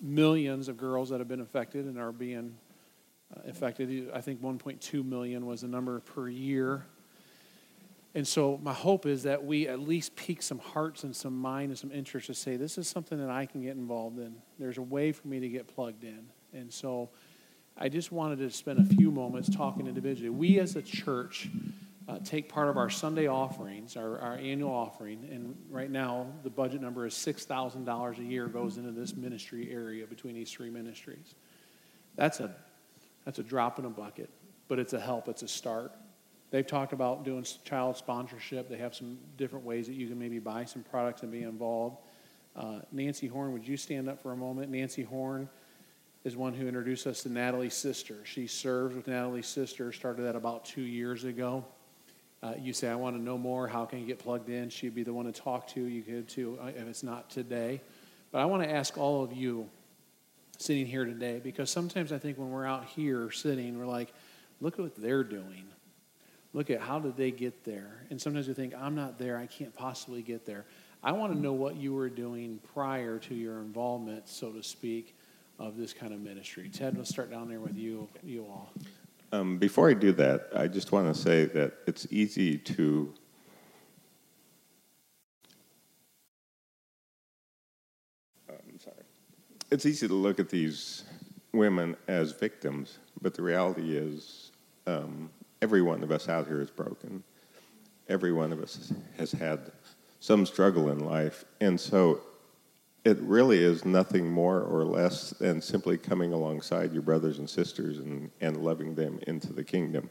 [0.00, 2.54] millions of girls that have been affected and are being
[3.36, 4.10] uh, affected.
[4.12, 6.84] I think 1.2 million was the number per year.
[8.14, 11.70] And so my hope is that we at least pique some hearts and some mind
[11.70, 14.34] and some interest to say, this is something that I can get involved in.
[14.58, 16.26] There's a way for me to get plugged in.
[16.52, 17.10] And so
[17.80, 20.30] I just wanted to spend a few moments talking individually.
[20.30, 21.48] We as a church
[22.08, 26.50] uh, take part of our Sunday offerings, our, our annual offering, and right now the
[26.50, 31.34] budget number is $6,000 a year goes into this ministry area between these three ministries.
[32.16, 32.52] That's a
[33.24, 34.30] that's a drop in a bucket,
[34.68, 35.92] but it's a help, it's a start.
[36.50, 38.70] They've talked about doing child sponsorship.
[38.70, 41.98] They have some different ways that you can maybe buy some products and be involved.
[42.56, 44.70] Uh, Nancy Horn, would you stand up for a moment?
[44.70, 45.48] Nancy Horn
[46.24, 48.16] is one who introduced us to Natalie's sister.
[48.24, 51.64] She served with Natalie's sister, started that about two years ago.
[52.42, 53.66] Uh, you say, I want to know more.
[53.66, 54.70] How can you get plugged in?
[54.70, 55.80] She'd be the one to talk to.
[55.80, 57.80] You could too, uh, if it's not today.
[58.30, 59.68] But I want to ask all of you
[60.58, 64.12] sitting here today because sometimes I think when we're out here sitting, we're like,
[64.60, 65.64] look at what they're doing.
[66.52, 68.02] Look at how did they get there?
[68.10, 70.64] And sometimes we think, I'm not there, I can't possibly get there.
[71.02, 75.16] I want to know what you were doing prior to your involvement, so to speak,
[75.58, 76.68] of this kind of ministry.
[76.68, 78.72] Ted, let's start down there with you, you all.
[79.32, 83.12] Um, before I do that, I just want to say that it's easy to
[89.70, 91.04] it's easy to look at these
[91.52, 94.52] women as victims, but the reality is
[94.86, 97.22] um, every one of us out here is broken.
[98.08, 99.70] Every one of us has had
[100.20, 101.44] some struggle in life.
[101.60, 102.22] And so
[103.04, 107.98] it really is nothing more or less than simply coming alongside your brothers and sisters
[107.98, 110.10] and, and loving them into the kingdom.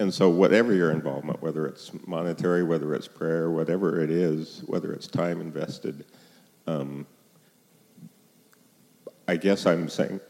[0.00, 4.92] And so, whatever your involvement, whether it's monetary, whether it's prayer, whatever it is, whether
[4.92, 6.06] it's time invested,
[6.66, 7.06] um,
[9.28, 10.20] I guess I'm saying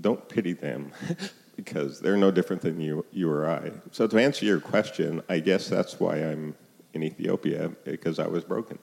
[0.00, 0.92] don't pity them
[1.56, 3.72] because they're no different than you, you or I.
[3.90, 6.54] So, to answer your question, I guess that's why I'm
[6.94, 8.78] in Ethiopia because I was broken.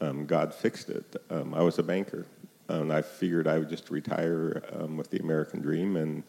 [0.00, 1.16] Um, God fixed it.
[1.30, 2.26] Um, I was a banker,
[2.68, 6.22] and I figured I would just retire um, with the American dream, and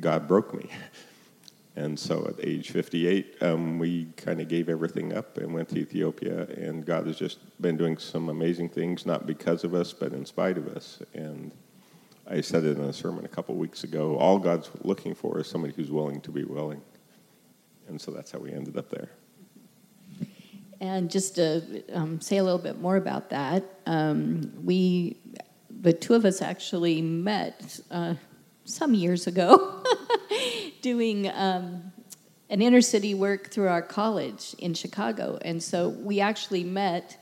[0.00, 0.68] God broke me.
[1.74, 5.78] And so at age 58, um, we kind of gave everything up and went to
[5.78, 6.46] Ethiopia.
[6.48, 10.26] And God has just been doing some amazing things, not because of us, but in
[10.26, 11.00] spite of us.
[11.14, 11.52] And
[12.26, 15.46] I said it in a sermon a couple weeks ago all God's looking for is
[15.46, 16.82] somebody who's willing to be willing.
[17.88, 19.10] And so that's how we ended up there.
[20.82, 25.16] And just to um, say a little bit more about that, um, we,
[25.70, 28.14] the two of us actually met uh,
[28.64, 29.82] some years ago.
[30.82, 31.92] doing um,
[32.50, 35.38] an inner city work through our college in Chicago.
[35.40, 37.16] And so we actually met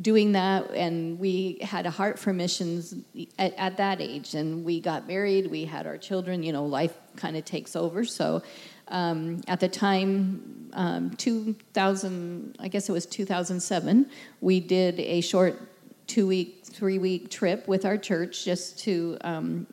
[0.00, 2.94] doing that, and we had a heart for missions
[3.38, 4.34] at, at that age.
[4.34, 8.04] And we got married, we had our children, you know, life kind of takes over.
[8.04, 8.42] So
[8.88, 14.10] um, at the time, um, 2000, I guess it was 2007,
[14.40, 15.60] we did a short
[16.06, 19.66] two week, three week trip with our church just to um,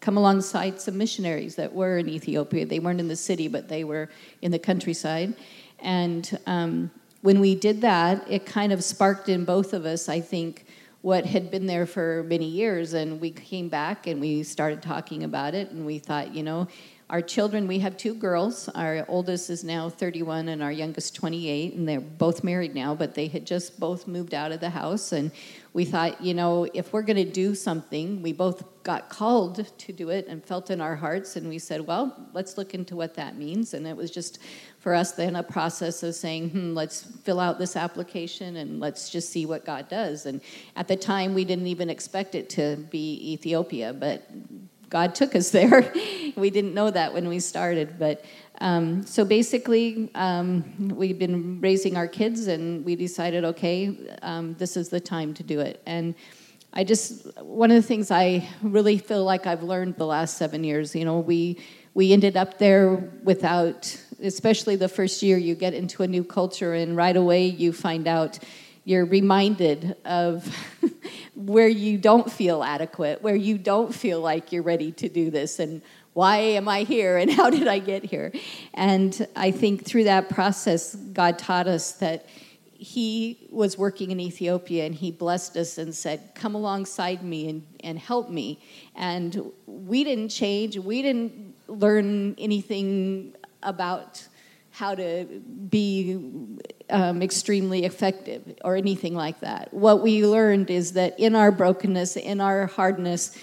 [0.00, 2.66] come alongside some missionaries that were in Ethiopia.
[2.66, 4.10] They weren't in the city, but they were
[4.42, 5.34] in the countryside.
[5.78, 6.90] And um,
[7.22, 10.66] when we did that, it kind of sparked in both of us, I think,
[11.02, 12.94] what had been there for many years.
[12.94, 16.68] And we came back and we started talking about it, and we thought, you know,
[17.12, 18.70] our children, we have two girls.
[18.70, 23.14] Our oldest is now 31 and our youngest 28, and they're both married now, but
[23.14, 25.12] they had just both moved out of the house.
[25.12, 25.30] And
[25.74, 29.92] we thought, you know, if we're going to do something, we both got called to
[29.92, 31.36] do it and felt in our hearts.
[31.36, 33.74] And we said, well, let's look into what that means.
[33.74, 34.38] And it was just
[34.78, 39.10] for us then a process of saying, hmm, let's fill out this application and let's
[39.10, 40.24] just see what God does.
[40.24, 40.40] And
[40.76, 44.26] at the time, we didn't even expect it to be Ethiopia, but
[44.92, 45.90] God took us there.
[46.36, 48.24] we didn't know that when we started, but
[48.60, 54.76] um, so basically, um, we've been raising our kids, and we decided, okay, um, this
[54.76, 55.82] is the time to do it.
[55.86, 56.14] And
[56.74, 60.62] I just one of the things I really feel like I've learned the last seven
[60.62, 60.94] years.
[60.94, 61.58] You know, we
[61.94, 66.74] we ended up there without, especially the first year, you get into a new culture,
[66.74, 68.38] and right away you find out
[68.84, 70.54] you're reminded of
[71.34, 75.58] where you don't feel adequate, where you don't feel like you're ready to do this,
[75.58, 75.82] and
[76.14, 78.32] why am I here, and how did I get here?
[78.74, 82.26] And I think through that process, God taught us that
[82.72, 87.66] He was working in Ethiopia, and He blessed us and said, Come alongside me and,
[87.80, 88.60] and help me.
[88.94, 94.26] And we didn't change, we didn't learn anything about
[94.72, 95.24] how to
[95.68, 96.18] be
[96.92, 99.72] um, extremely effective or anything like that.
[99.72, 103.36] What we learned is that in our brokenness, in our hardness,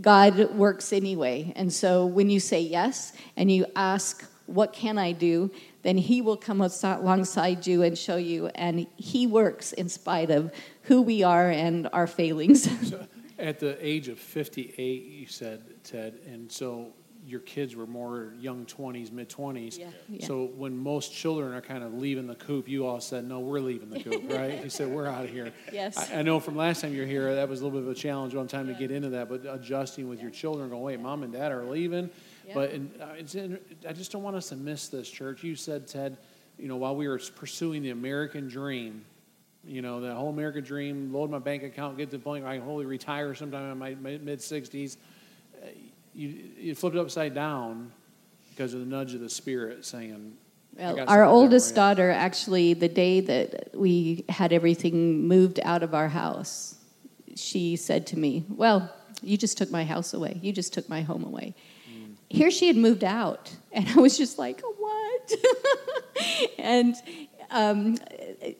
[0.00, 1.52] God works anyway.
[1.56, 5.50] And so when you say yes and you ask, What can I do?
[5.82, 8.48] then He will come alongside you and show you.
[8.48, 12.68] And He works in spite of who we are and our failings.
[12.88, 13.06] So
[13.38, 16.92] at the age of 58, you said, Ted, and so
[17.30, 19.78] your kids were more young 20s, mid 20s.
[19.78, 20.26] Yeah, yeah.
[20.26, 23.60] So when most children are kind of leaving the coop, you all said, no, we're
[23.60, 24.62] leaving the coop, right?
[24.62, 25.52] you said, we're out of here.
[25.72, 25.96] Yes.
[25.96, 27.92] I, I, know from last time you were here, that was a little bit of
[27.92, 28.74] a challenge one time yeah.
[28.74, 31.64] to get into that, but adjusting with your children, going, wait, mom and dad are
[31.64, 32.10] leaving.
[32.46, 32.54] Yeah.
[32.54, 35.44] But in, uh, it's in, I just don't want us to miss this, church.
[35.44, 36.16] You said, Ted,
[36.58, 39.04] you know, while we were pursuing the American dream,
[39.64, 42.52] you know, the whole American dream, load my bank account, get to the point where
[42.52, 44.96] I can wholly retire sometime in my mid 60s
[46.20, 47.92] you, you flipped it upside down
[48.50, 50.36] because of the nudge of the Spirit saying,
[50.76, 56.08] well, our oldest daughter, actually, the day that we had everything moved out of our
[56.08, 56.76] house,
[57.34, 60.38] she said to me, Well, you just took my house away.
[60.42, 61.54] You just took my home away.
[61.90, 62.14] Mm.
[62.28, 65.32] Here she had moved out, and I was just like, What?
[66.58, 66.94] and
[67.50, 67.96] um,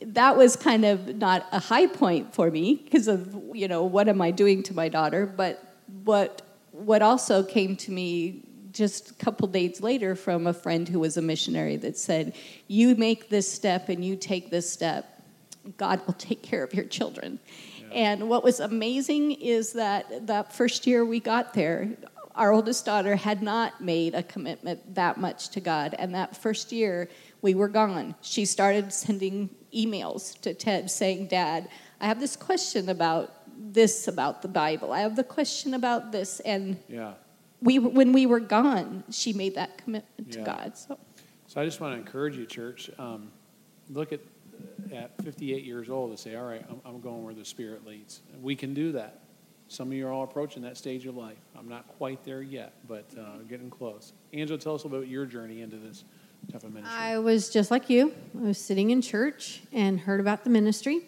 [0.02, 4.08] that was kind of not a high point for me because of, you know, what
[4.08, 5.26] am I doing to my daughter?
[5.26, 5.62] But
[6.02, 6.42] what
[6.80, 11.16] what also came to me just a couple days later from a friend who was
[11.16, 12.34] a missionary that said,
[12.68, 15.22] You make this step and you take this step,
[15.76, 17.38] God will take care of your children.
[17.80, 17.86] Yeah.
[17.92, 21.90] And what was amazing is that that first year we got there,
[22.34, 25.94] our oldest daughter had not made a commitment that much to God.
[25.98, 27.08] And that first year,
[27.42, 28.14] we were gone.
[28.20, 31.68] She started sending emails to Ted saying, Dad,
[32.00, 33.39] I have this question about
[33.72, 34.92] this about the Bible.
[34.92, 36.40] I have the question about this.
[36.40, 37.14] And yeah.
[37.60, 40.38] we, when we were gone, she made that commitment yeah.
[40.38, 40.76] to God.
[40.76, 40.98] So.
[41.46, 42.90] so I just want to encourage you, church.
[42.98, 43.30] Um,
[43.90, 44.20] look at
[44.92, 48.20] at 58 years old and say, all right, I'm, I'm going where the Spirit leads.
[48.42, 49.20] We can do that.
[49.68, 51.38] Some of you are all approaching that stage of life.
[51.56, 54.12] I'm not quite there yet, but uh, getting close.
[54.32, 56.02] Angela, tell us about your journey into this
[56.50, 56.98] type of ministry.
[56.98, 58.12] I was just like you.
[58.36, 61.02] I was sitting in church and heard about the ministry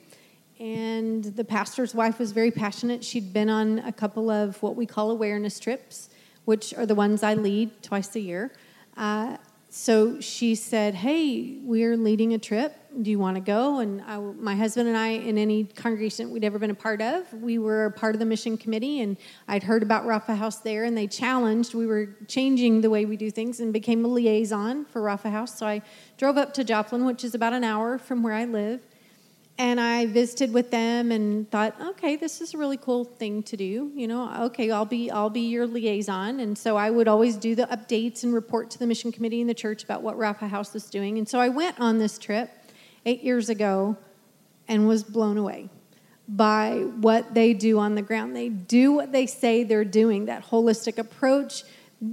[0.63, 3.03] and the pastor's wife was very passionate.
[3.03, 6.09] She'd been on a couple of what we call awareness trips,
[6.45, 8.53] which are the ones I lead twice a year.
[8.97, 9.39] Uh,
[9.71, 12.77] so she said, Hey, we're leading a trip.
[13.01, 13.81] Do you want to go?
[13.81, 17.33] And I, my husband and I, in any congregation we'd ever been a part of,
[17.33, 19.17] we were part of the mission committee, and
[19.49, 21.75] I'd heard about Rapha House there, and they challenged.
[21.75, 25.59] We were changing the way we do things and became a liaison for Rapha House.
[25.59, 25.83] So I
[26.19, 28.81] drove up to Joplin, which is about an hour from where I live
[29.59, 33.57] and I visited with them and thought, okay, this is a really cool thing to
[33.57, 33.93] do.
[33.95, 37.55] You know, okay, I'll be I'll be your liaison, and so I would always do
[37.55, 40.73] the updates and report to the mission committee in the church about what Rapha House
[40.75, 41.19] was doing.
[41.19, 42.51] And so I went on this trip
[43.05, 43.97] eight years ago,
[44.69, 45.69] and was blown away
[46.29, 48.35] by what they do on the ground.
[48.35, 50.27] They do what they say they're doing.
[50.27, 51.65] That holistic approach.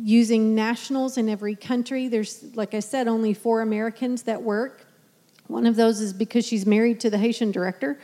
[0.04, 2.10] Using nationals in every country.
[2.10, 4.86] There's, like I said, only four Americans that work
[5.50, 8.00] one of those is because she's married to the Haitian director.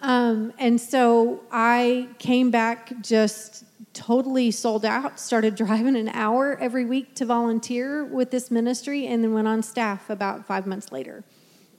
[0.00, 6.84] Um, and so I came back just totally sold out, started driving an hour every
[6.84, 11.24] week to volunteer with this ministry, and then went on staff about five months later.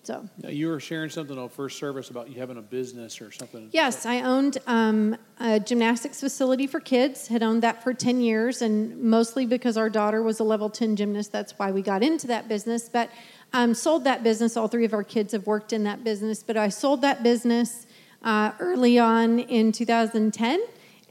[0.04, 0.28] So.
[0.42, 3.68] Now, you were sharing something on first service about you having a business or something.
[3.74, 7.28] Yes, I owned um, a gymnastics facility for kids.
[7.28, 10.96] Had owned that for ten years, and mostly because our daughter was a level ten
[10.96, 11.34] gymnast.
[11.34, 12.88] That's why we got into that business.
[12.88, 13.10] But
[13.54, 14.58] um, sold that business.
[14.58, 16.44] All three of our kids have worked in that business.
[16.44, 17.86] But I sold that business
[18.24, 20.62] uh, early on in 2010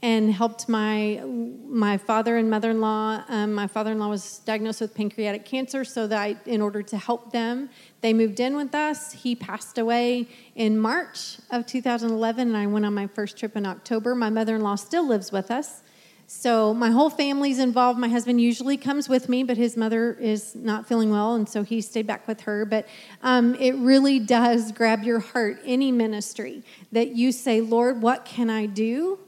[0.03, 3.23] and helped my my father and mother-in-law.
[3.29, 7.31] Um, my father-in-law was diagnosed with pancreatic cancer, so that I, in order to help
[7.31, 7.69] them,
[8.01, 9.11] they moved in with us.
[9.11, 13.65] He passed away in March of 2011, and I went on my first trip in
[13.65, 14.13] October.
[14.13, 15.81] My mother-in-law still lives with us.
[16.29, 17.97] So my whole family's involved.
[17.97, 21.63] My husband usually comes with me, but his mother is not feeling well, and so
[21.63, 22.65] he stayed back with her.
[22.65, 22.85] But
[23.23, 28.49] um, it really does grab your heart, any ministry that you say, Lord, what can
[28.49, 29.19] I do?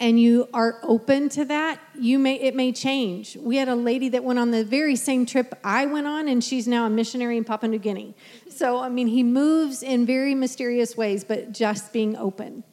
[0.00, 3.36] And you are open to that, you may it may change.
[3.36, 6.42] We had a lady that went on the very same trip I went on, and
[6.42, 8.14] she's now a missionary in Papua New Guinea.
[8.48, 12.64] So I mean, he moves in very mysterious ways, but just being open.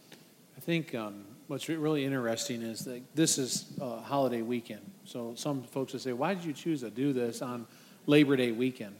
[0.58, 4.80] I think um, what's really interesting is that this is a holiday weekend.
[5.04, 7.68] So some folks will say, why did you choose to do this on
[8.06, 8.95] Labor Day weekend?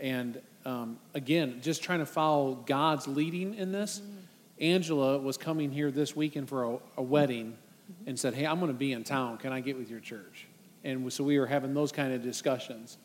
[0.00, 3.98] And um, again, just trying to follow God's leading in this.
[3.98, 4.16] Mm-hmm.
[4.60, 7.46] Angela was coming here this weekend for a, a wedding
[7.90, 8.10] mm-hmm.
[8.10, 9.36] and said, hey, I'm going to be in town.
[9.38, 10.46] Can I get with your church?
[10.84, 12.96] And so we were having those kind of discussions.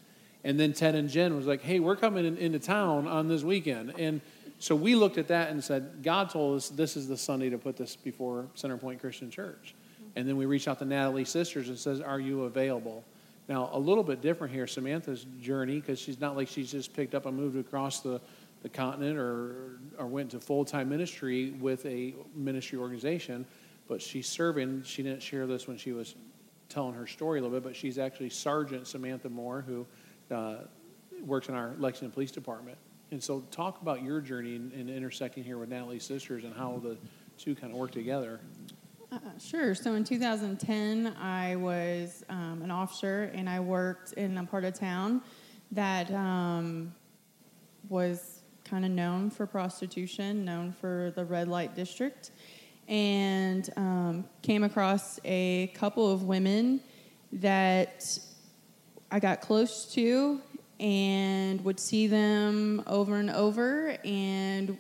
[0.44, 3.42] And then Ted and Jen was like, hey, we're coming in, into town on this
[3.42, 3.96] weekend.
[3.98, 4.22] And
[4.64, 7.58] so we looked at that and said, God told us this is the Sunday to
[7.58, 9.76] put this before Center Point Christian Church.
[10.16, 13.04] And then we reached out to Natalie Sisters and says, Are you available?
[13.50, 17.14] Now, a little bit different here, Samantha's journey, because she's not like she's just picked
[17.14, 18.22] up and moved across the,
[18.62, 23.46] the continent or, or went to full time ministry with a ministry organization,
[23.90, 24.84] but she's serving.
[24.84, 26.16] She didn't share this when she was
[26.70, 29.86] telling her story a little bit, but she's actually Sergeant Samantha Moore, who
[30.34, 30.60] uh,
[31.26, 32.78] works in our Lexington Police Department.
[33.14, 36.82] And so, talk about your journey in, in intersecting here with Natalie's sisters and how
[36.82, 36.98] the
[37.38, 38.40] two kind of work together.
[39.12, 39.76] Uh, sure.
[39.76, 44.74] So in 2010, I was um, an officer and I worked in a part of
[44.74, 45.22] town
[45.74, 46.92] that um,
[47.88, 52.32] was kind of known for prostitution, known for the red light district,
[52.88, 56.82] and um, came across a couple of women
[57.32, 58.18] that
[59.12, 60.42] I got close to
[60.84, 63.98] and would see them over and over.
[64.04, 64.78] And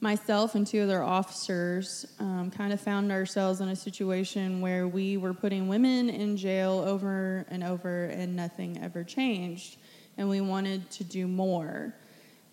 [0.00, 5.18] myself and two other officers um, kind of found ourselves in a situation where we
[5.18, 9.76] were putting women in jail over and over, and nothing ever changed.
[10.16, 11.94] And we wanted to do more.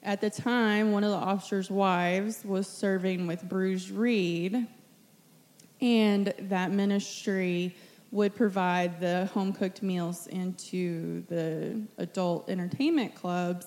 [0.03, 4.67] At the time, one of the officers' wives was serving with Bruce Reed,
[5.79, 7.73] and that ministry
[8.11, 13.65] would provide the home cooked meals into the adult entertainment clubs.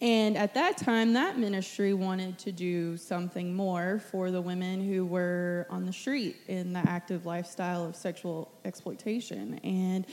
[0.00, 5.04] And at that time, that ministry wanted to do something more for the women who
[5.04, 9.58] were on the street in the active lifestyle of sexual exploitation.
[9.64, 10.06] And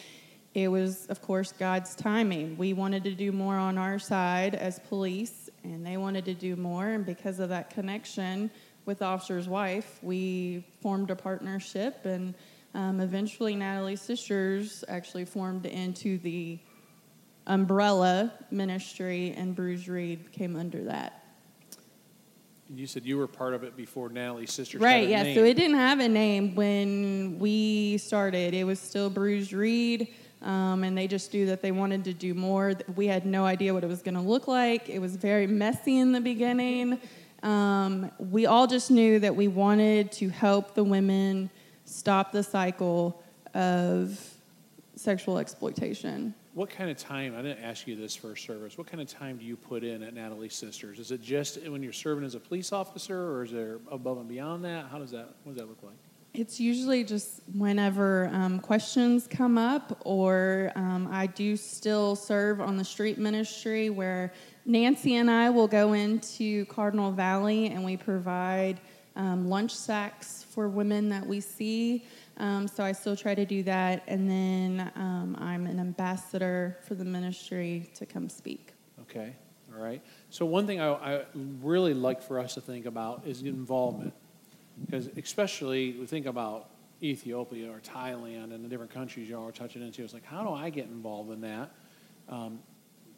[0.56, 2.58] it was, of course, God's timing.
[2.58, 6.56] We wanted to do more on our side as police, and they wanted to do
[6.56, 6.88] more.
[6.88, 8.50] And because of that connection
[8.86, 12.34] with the officer's wife, we formed a partnership and
[12.76, 16.60] um, eventually, Natalie's sisters actually formed into the
[17.48, 21.24] umbrella ministry, and Bruce Reed came under that.
[22.70, 24.82] You said you were part of it before Natalie's sisters.
[24.82, 25.24] Right, yeah.
[25.24, 25.36] Name.
[25.36, 28.54] So it didn't have a name when we started.
[28.54, 30.10] It was still Bruce Reed,
[30.42, 32.74] um, and they just knew that they wanted to do more.
[32.98, 34.90] We had no idea what it was going to look like.
[34.90, 37.00] It was very messy in the beginning.
[37.42, 41.50] Um, we all just knew that we wanted to help the women
[41.86, 43.24] stop the cycle
[43.54, 44.20] of
[44.96, 46.34] sexual exploitation.
[46.54, 47.36] What kind of time?
[47.38, 48.78] I didn't ask you this first service.
[48.78, 51.00] What kind of time do you put in at Natalie Sisters?
[51.00, 54.28] Is it just when you're serving as a police officer, or is there above and
[54.28, 54.86] beyond that?
[54.90, 55.36] How does that?
[55.44, 55.96] What does that look like?
[56.34, 62.78] It's usually just whenever um, questions come up, or um, I do still serve on
[62.78, 64.34] the street ministry where
[64.66, 68.80] Nancy and I will go into Cardinal Valley and we provide
[69.16, 72.06] um, lunch sacks for women that we see.
[72.38, 74.04] Um, so I still try to do that.
[74.08, 78.74] And then um, I'm an ambassador for the ministry to come speak.
[79.02, 79.36] Okay,
[79.72, 80.02] all right.
[80.30, 81.26] So, one thing I, I
[81.62, 84.14] really like for us to think about is involvement.
[84.84, 86.70] Because, especially, we think about
[87.04, 90.04] Ethiopia or Thailand and the different countries y'all are touching into.
[90.04, 91.72] It's like, how do I get involved in that?
[92.28, 92.60] Um,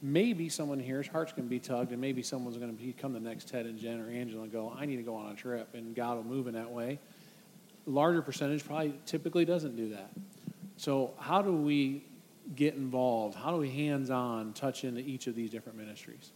[0.02, 3.20] maybe someone here's heart's going to be tugged, and maybe someone's going to become the
[3.20, 5.70] next Ted and Jen or Angela and go, I need to go on a trip,
[5.74, 7.00] and God will move in that way.
[7.88, 10.12] Larger percentage probably typically doesn't do that.
[10.76, 12.04] So, how do we
[12.56, 13.36] get involved?
[13.36, 16.32] How do we hands on touch into each of these different ministries?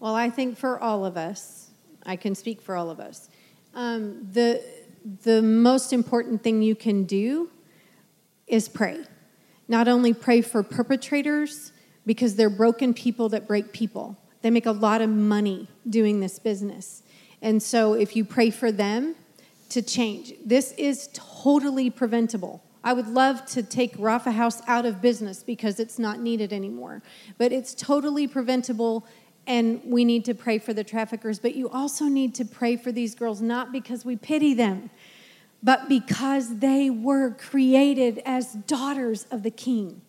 [0.00, 1.70] Well, I think for all of us,
[2.04, 3.30] I can speak for all of us.
[3.74, 4.62] Um, the
[5.22, 7.50] the most important thing you can do
[8.46, 9.04] is pray.
[9.68, 11.72] Not only pray for perpetrators
[12.04, 14.16] because they're broken people that break people.
[14.42, 17.02] They make a lot of money doing this business.
[17.42, 19.16] And so if you pray for them
[19.70, 22.62] to change, this is totally preventable.
[22.84, 27.02] I would love to take Rapha House out of business because it's not needed anymore.
[27.36, 29.04] But it's totally preventable,
[29.46, 31.40] and we need to pray for the traffickers.
[31.40, 34.90] But you also need to pray for these girls, not because we pity them,
[35.62, 40.02] but because they were created as daughters of the King.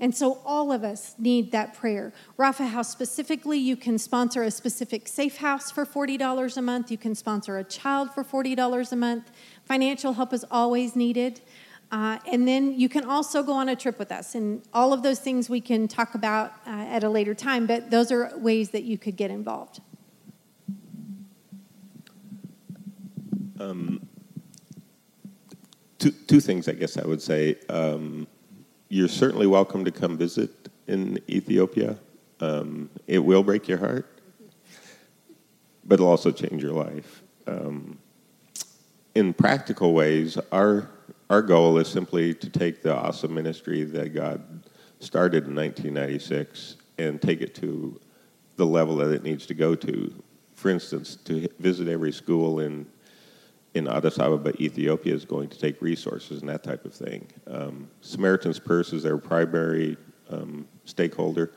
[0.00, 2.12] And so all of us need that prayer.
[2.38, 6.90] Rapha House specifically, you can sponsor a specific safe house for $40 a month.
[6.90, 9.30] You can sponsor a child for $40 a month.
[9.66, 11.42] Financial help is always needed.
[11.92, 14.34] Uh, and then you can also go on a trip with us.
[14.34, 17.90] And all of those things we can talk about uh, at a later time, but
[17.90, 19.80] those are ways that you could get involved.
[23.58, 24.08] Um,
[25.98, 27.56] two, two things, I guess I would say.
[27.68, 28.26] Um,
[28.90, 31.96] you're certainly welcome to come visit in Ethiopia.
[32.40, 34.20] Um, it will break your heart,
[35.84, 37.22] but it'll also change your life.
[37.46, 37.98] Um,
[39.14, 40.90] in practical ways, our
[41.30, 44.42] our goal is simply to take the awesome ministry that God
[44.98, 48.00] started in 1996 and take it to
[48.56, 50.12] the level that it needs to go to.
[50.56, 52.86] For instance, to visit every school in
[53.74, 57.28] in Addis Ababa, Ethiopia, is going to take resources and that type of thing.
[57.46, 59.96] Um, Samaritan's Purse is their primary
[60.28, 61.52] um, stakeholder.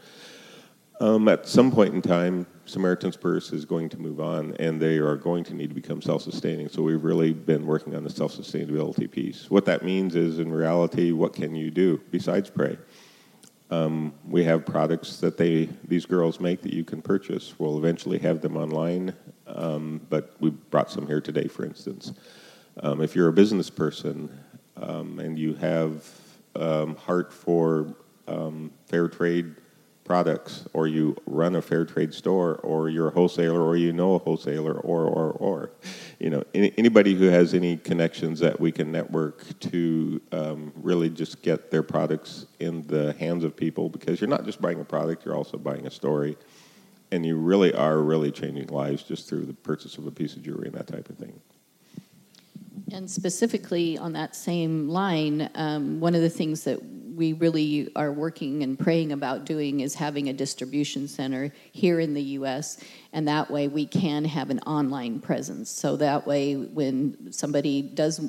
[0.99, 4.97] Um, at some point in time, Samaritan's Purse is going to move on, and they
[4.97, 6.69] are going to need to become self-sustaining.
[6.69, 9.49] So we've really been working on the self-sustainability piece.
[9.49, 12.77] What that means is, in reality, what can you do besides pray?
[13.73, 17.55] Um, we have products that they these girls make that you can purchase.
[17.57, 19.15] We'll eventually have them online,
[19.47, 22.13] um, but we brought some here today, for instance.
[22.81, 24.29] Um, if you're a business person
[24.77, 26.07] um, and you have
[26.55, 27.95] um, heart for
[28.27, 29.55] um, fair trade
[30.03, 34.15] products, or you run a fair trade store, or you're a wholesaler, or you know
[34.15, 35.71] a wholesaler, or or or,
[36.19, 41.09] you know, any, anybody who has any connections that we can network to um, really
[41.09, 44.85] just get their products in the hands of people, because you're not just buying a
[44.85, 46.35] product, you're also buying a story,
[47.11, 50.43] and you really are really changing lives just through the purchase of a piece of
[50.43, 51.39] jewelry and that type of thing.
[52.91, 56.79] And specifically on that same line, um, one of the things that
[57.15, 62.13] we really are working and praying about doing is having a distribution center here in
[62.13, 65.69] the US and that way we can have an online presence.
[65.69, 68.19] So that way when somebody does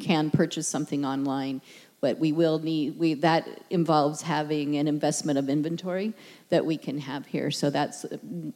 [0.00, 1.60] can purchase something online
[2.02, 6.12] but we will need we that involves having an investment of inventory
[6.50, 7.50] that we can have here.
[7.50, 8.04] So that's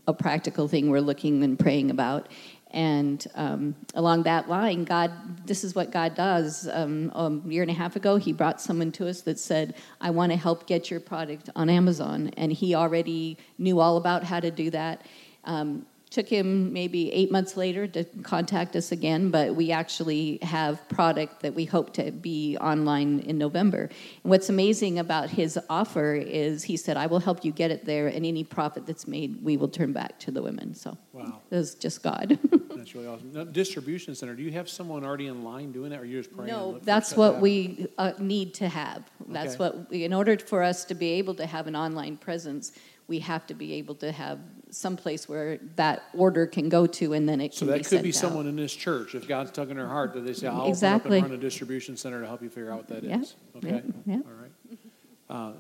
[0.07, 2.29] a practical thing we're looking and praying about
[2.73, 6.69] and um, along that line, God, this is what God does.
[6.71, 10.11] Um, a year and a half ago, He brought someone to us that said, I
[10.11, 12.33] want to help get your product on Amazon.
[12.37, 15.07] And He already knew all about how to do that.
[15.45, 15.87] Um,
[16.17, 21.41] took him maybe eight months later to contact us again, but we actually have product
[21.41, 23.91] that we hope to be online in November.
[24.23, 27.85] And what's amazing about his offer is he said, I will help you get it
[27.85, 30.75] there, and any profit that's made, we will turn back to the women.
[30.75, 31.43] So wow.
[31.51, 32.39] it was just God.
[32.75, 33.35] that's really awesome.
[33.35, 36.23] Now, distribution center, do you have someone already in line doing that, or you're you
[36.23, 36.51] just praying?
[36.51, 39.03] No, that's what we uh, need to have.
[39.29, 39.65] That's okay.
[39.65, 42.73] what, we, in order for us to be able to have an online presence,
[43.07, 44.39] we have to be able to have
[44.77, 47.85] some place where that order can go to and then it so can that be
[47.85, 48.15] could be out.
[48.15, 51.19] someone in this church if god's tugging their heart that they say i'll exactly.
[51.19, 53.19] open up and run a distribution center to help you figure out what that yeah.
[53.19, 53.35] is.
[53.57, 54.17] okay yeah.
[54.17, 54.17] Yeah.
[54.17, 54.79] all right
[55.29, 55.53] uh,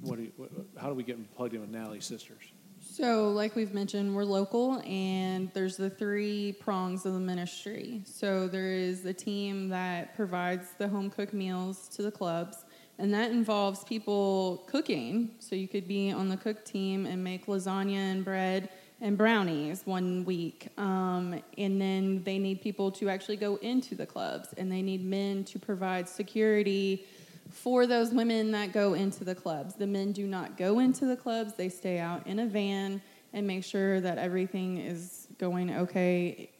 [0.00, 0.50] what do you, what,
[0.80, 4.80] how do we get plugged in with natalie's sisters so like we've mentioned we're local
[4.86, 10.74] and there's the three prongs of the ministry so there is the team that provides
[10.78, 12.63] the home cooked meals to the clubs
[12.98, 15.34] and that involves people cooking.
[15.40, 18.68] So you could be on the cook team and make lasagna and bread
[19.00, 20.68] and brownies one week.
[20.78, 25.04] Um, and then they need people to actually go into the clubs, and they need
[25.04, 27.06] men to provide security
[27.50, 29.74] for those women that go into the clubs.
[29.74, 33.46] The men do not go into the clubs, they stay out in a van and
[33.46, 36.50] make sure that everything is going okay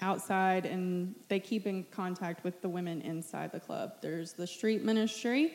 [0.00, 3.94] outside and they keep in contact with the women inside the club.
[4.02, 5.54] There's the street ministry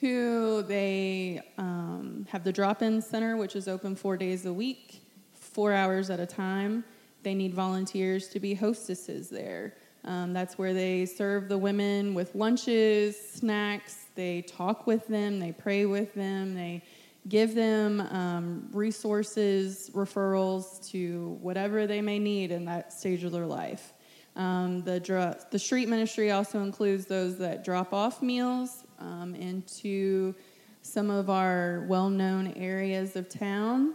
[0.00, 5.02] who they um, have the drop in center, which is open four days a week,
[5.34, 6.84] four hours at a time.
[7.24, 9.74] They need volunteers to be hostesses there.
[10.04, 15.52] Um, that's where they serve the women with lunches, snacks, they talk with them, they
[15.52, 16.84] pray with them, they
[17.28, 23.46] give them um, resources, referrals to whatever they may need in that stage of their
[23.46, 23.92] life.
[24.36, 30.34] Um, the, dr- the street ministry also includes those that drop off meals um, into
[30.82, 33.94] some of our well known areas of town.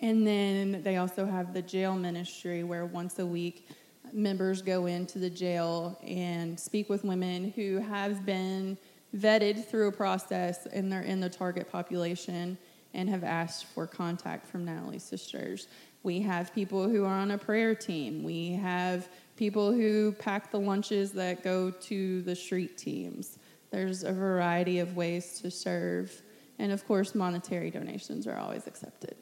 [0.00, 3.68] And then they also have the jail ministry where once a week
[4.12, 8.76] members go into the jail and speak with women who have been
[9.16, 12.58] vetted through a process and they're in the target population
[12.92, 15.68] and have asked for contact from Natalie's sisters.
[16.02, 18.22] We have people who are on a prayer team.
[18.22, 23.38] We have people who pack the lunches that go to the street teams.
[23.74, 26.22] There's a variety of ways to serve.
[26.60, 29.16] And of course, monetary donations are always accepted.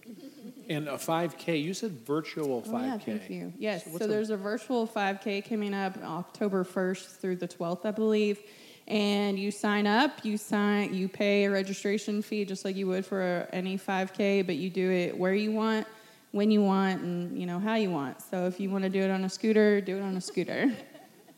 [0.69, 2.69] And a 5K, you said virtual 5K.
[2.75, 3.53] Oh, yeah, thank you.
[3.59, 7.93] Yes, so, a- there's a virtual 5K coming up October 1st through the 12th, I
[7.93, 8.41] believe.
[8.87, 13.07] And you sign up, you sign, you pay a registration fee just like you would
[13.07, 15.87] for any 5K, but you do it where you want,
[16.33, 18.21] when you want, and you know how you want.
[18.21, 20.71] So if you want to do it on a scooter, do it on a scooter.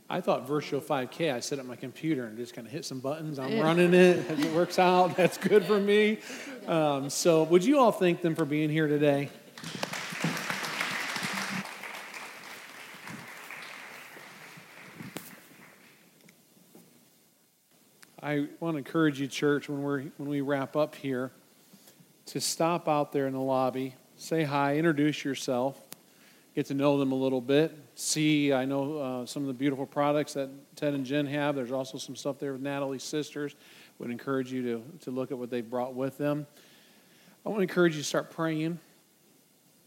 [0.09, 3.01] I thought virtual 5K, I set up my computer and just kind of hit some
[3.01, 3.39] buttons.
[3.39, 4.19] I'm running it.
[4.19, 6.19] If it works out, that's good for me.
[6.67, 9.31] Um, so, would you all thank them for being here today?
[18.23, 21.31] I want to encourage you, church, when, we're, when we wrap up here,
[22.27, 25.84] to stop out there in the lobby, say hi, introduce yourself,
[26.55, 27.77] get to know them a little bit.
[27.95, 31.55] See, I know uh, some of the beautiful products that Ted and Jen have.
[31.57, 33.57] There's also some stuff there with Natalie's sisters.
[33.99, 36.47] Would encourage you to, to look at what they've brought with them.
[37.45, 38.79] I want to encourage you to start praying.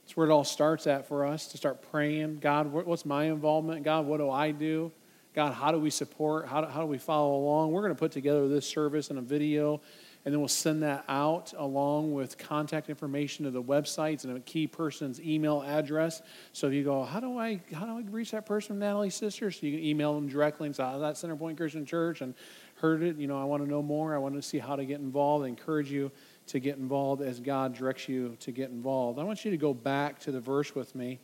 [0.03, 2.37] That's where it all starts at for us to start praying.
[2.37, 3.83] God, what's my involvement?
[3.83, 4.91] God, what do I do?
[5.35, 6.47] God, how do we support?
[6.47, 7.71] How do, how do we follow along?
[7.71, 9.81] We're going to put together this service and a video,
[10.27, 14.41] and then we'll send that out along with contact information to the websites and a
[14.41, 16.21] key person's email address.
[16.51, 19.49] So if you go, how do I how do I reach that person Natalie's sister?
[19.51, 22.33] So you can email them directly and say, oh, that's Center Point Christian Church, and
[22.81, 23.15] heard it.
[23.15, 24.13] You know, I want to know more.
[24.13, 25.45] I want to see how to get involved.
[25.45, 26.11] I encourage you
[26.47, 29.19] to get involved as God directs you to get involved.
[29.19, 31.21] I want you to go back to the verse with me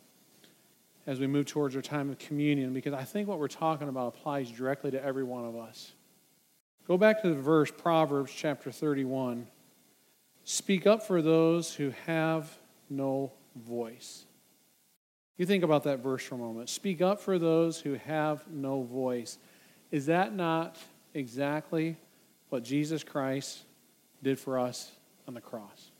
[1.06, 4.16] as we move towards our time of communion because I think what we're talking about
[4.16, 5.92] applies directly to every one of us.
[6.86, 9.46] Go back to the verse, Proverbs chapter 31.
[10.44, 12.58] Speak up for those who have
[12.90, 14.26] no voice.
[15.38, 16.68] You think about that verse for a moment.
[16.68, 19.38] Speak up for those who have no voice.
[19.90, 20.76] Is that not
[21.14, 21.96] exactly
[22.50, 23.60] what Jesus Christ
[24.22, 24.92] did for us
[25.26, 25.90] on the cross?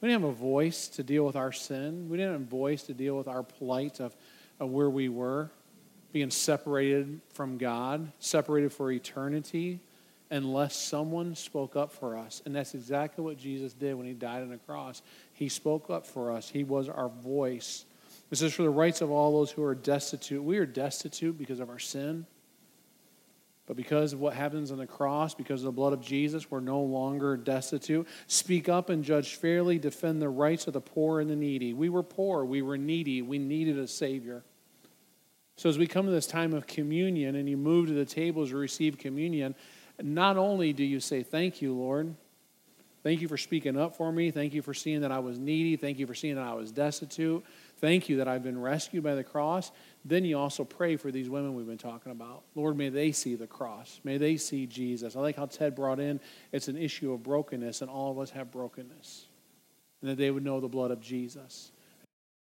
[0.00, 2.08] We didn't have a voice to deal with our sin.
[2.08, 4.16] We didn't have a voice to deal with our plight of,
[4.58, 5.50] of where we were,
[6.12, 9.80] being separated from God, separated for eternity,
[10.30, 12.42] unless someone spoke up for us.
[12.44, 15.02] And that's exactly what Jesus did when he died on the cross.
[15.32, 17.84] He spoke up for us, he was our voice.
[18.30, 20.42] This is for the rights of all those who are destitute.
[20.42, 22.26] We are destitute because of our sin.
[23.66, 26.60] But because of what happens on the cross, because of the blood of Jesus, we're
[26.60, 28.06] no longer destitute.
[28.26, 31.72] Speak up and judge fairly, defend the rights of the poor and the needy.
[31.72, 34.42] We were poor, we were needy, we needed a Savior.
[35.60, 38.48] So as we come to this time of communion and you move to the tables
[38.48, 39.54] to receive communion,
[40.00, 42.14] not only do you say, Thank you, Lord.
[43.02, 44.30] Thank you for speaking up for me.
[44.30, 45.76] Thank you for seeing that I was needy.
[45.76, 47.44] Thank you for seeing that I was destitute.
[47.76, 49.70] Thank you that I've been rescued by the cross.
[50.02, 52.44] Then you also pray for these women we've been talking about.
[52.54, 54.00] Lord, may they see the cross.
[54.02, 55.14] May they see Jesus.
[55.14, 56.20] I like how Ted brought in
[56.52, 59.26] it's an issue of brokenness, and all of us have brokenness.
[60.00, 61.70] And that they would know the blood of Jesus.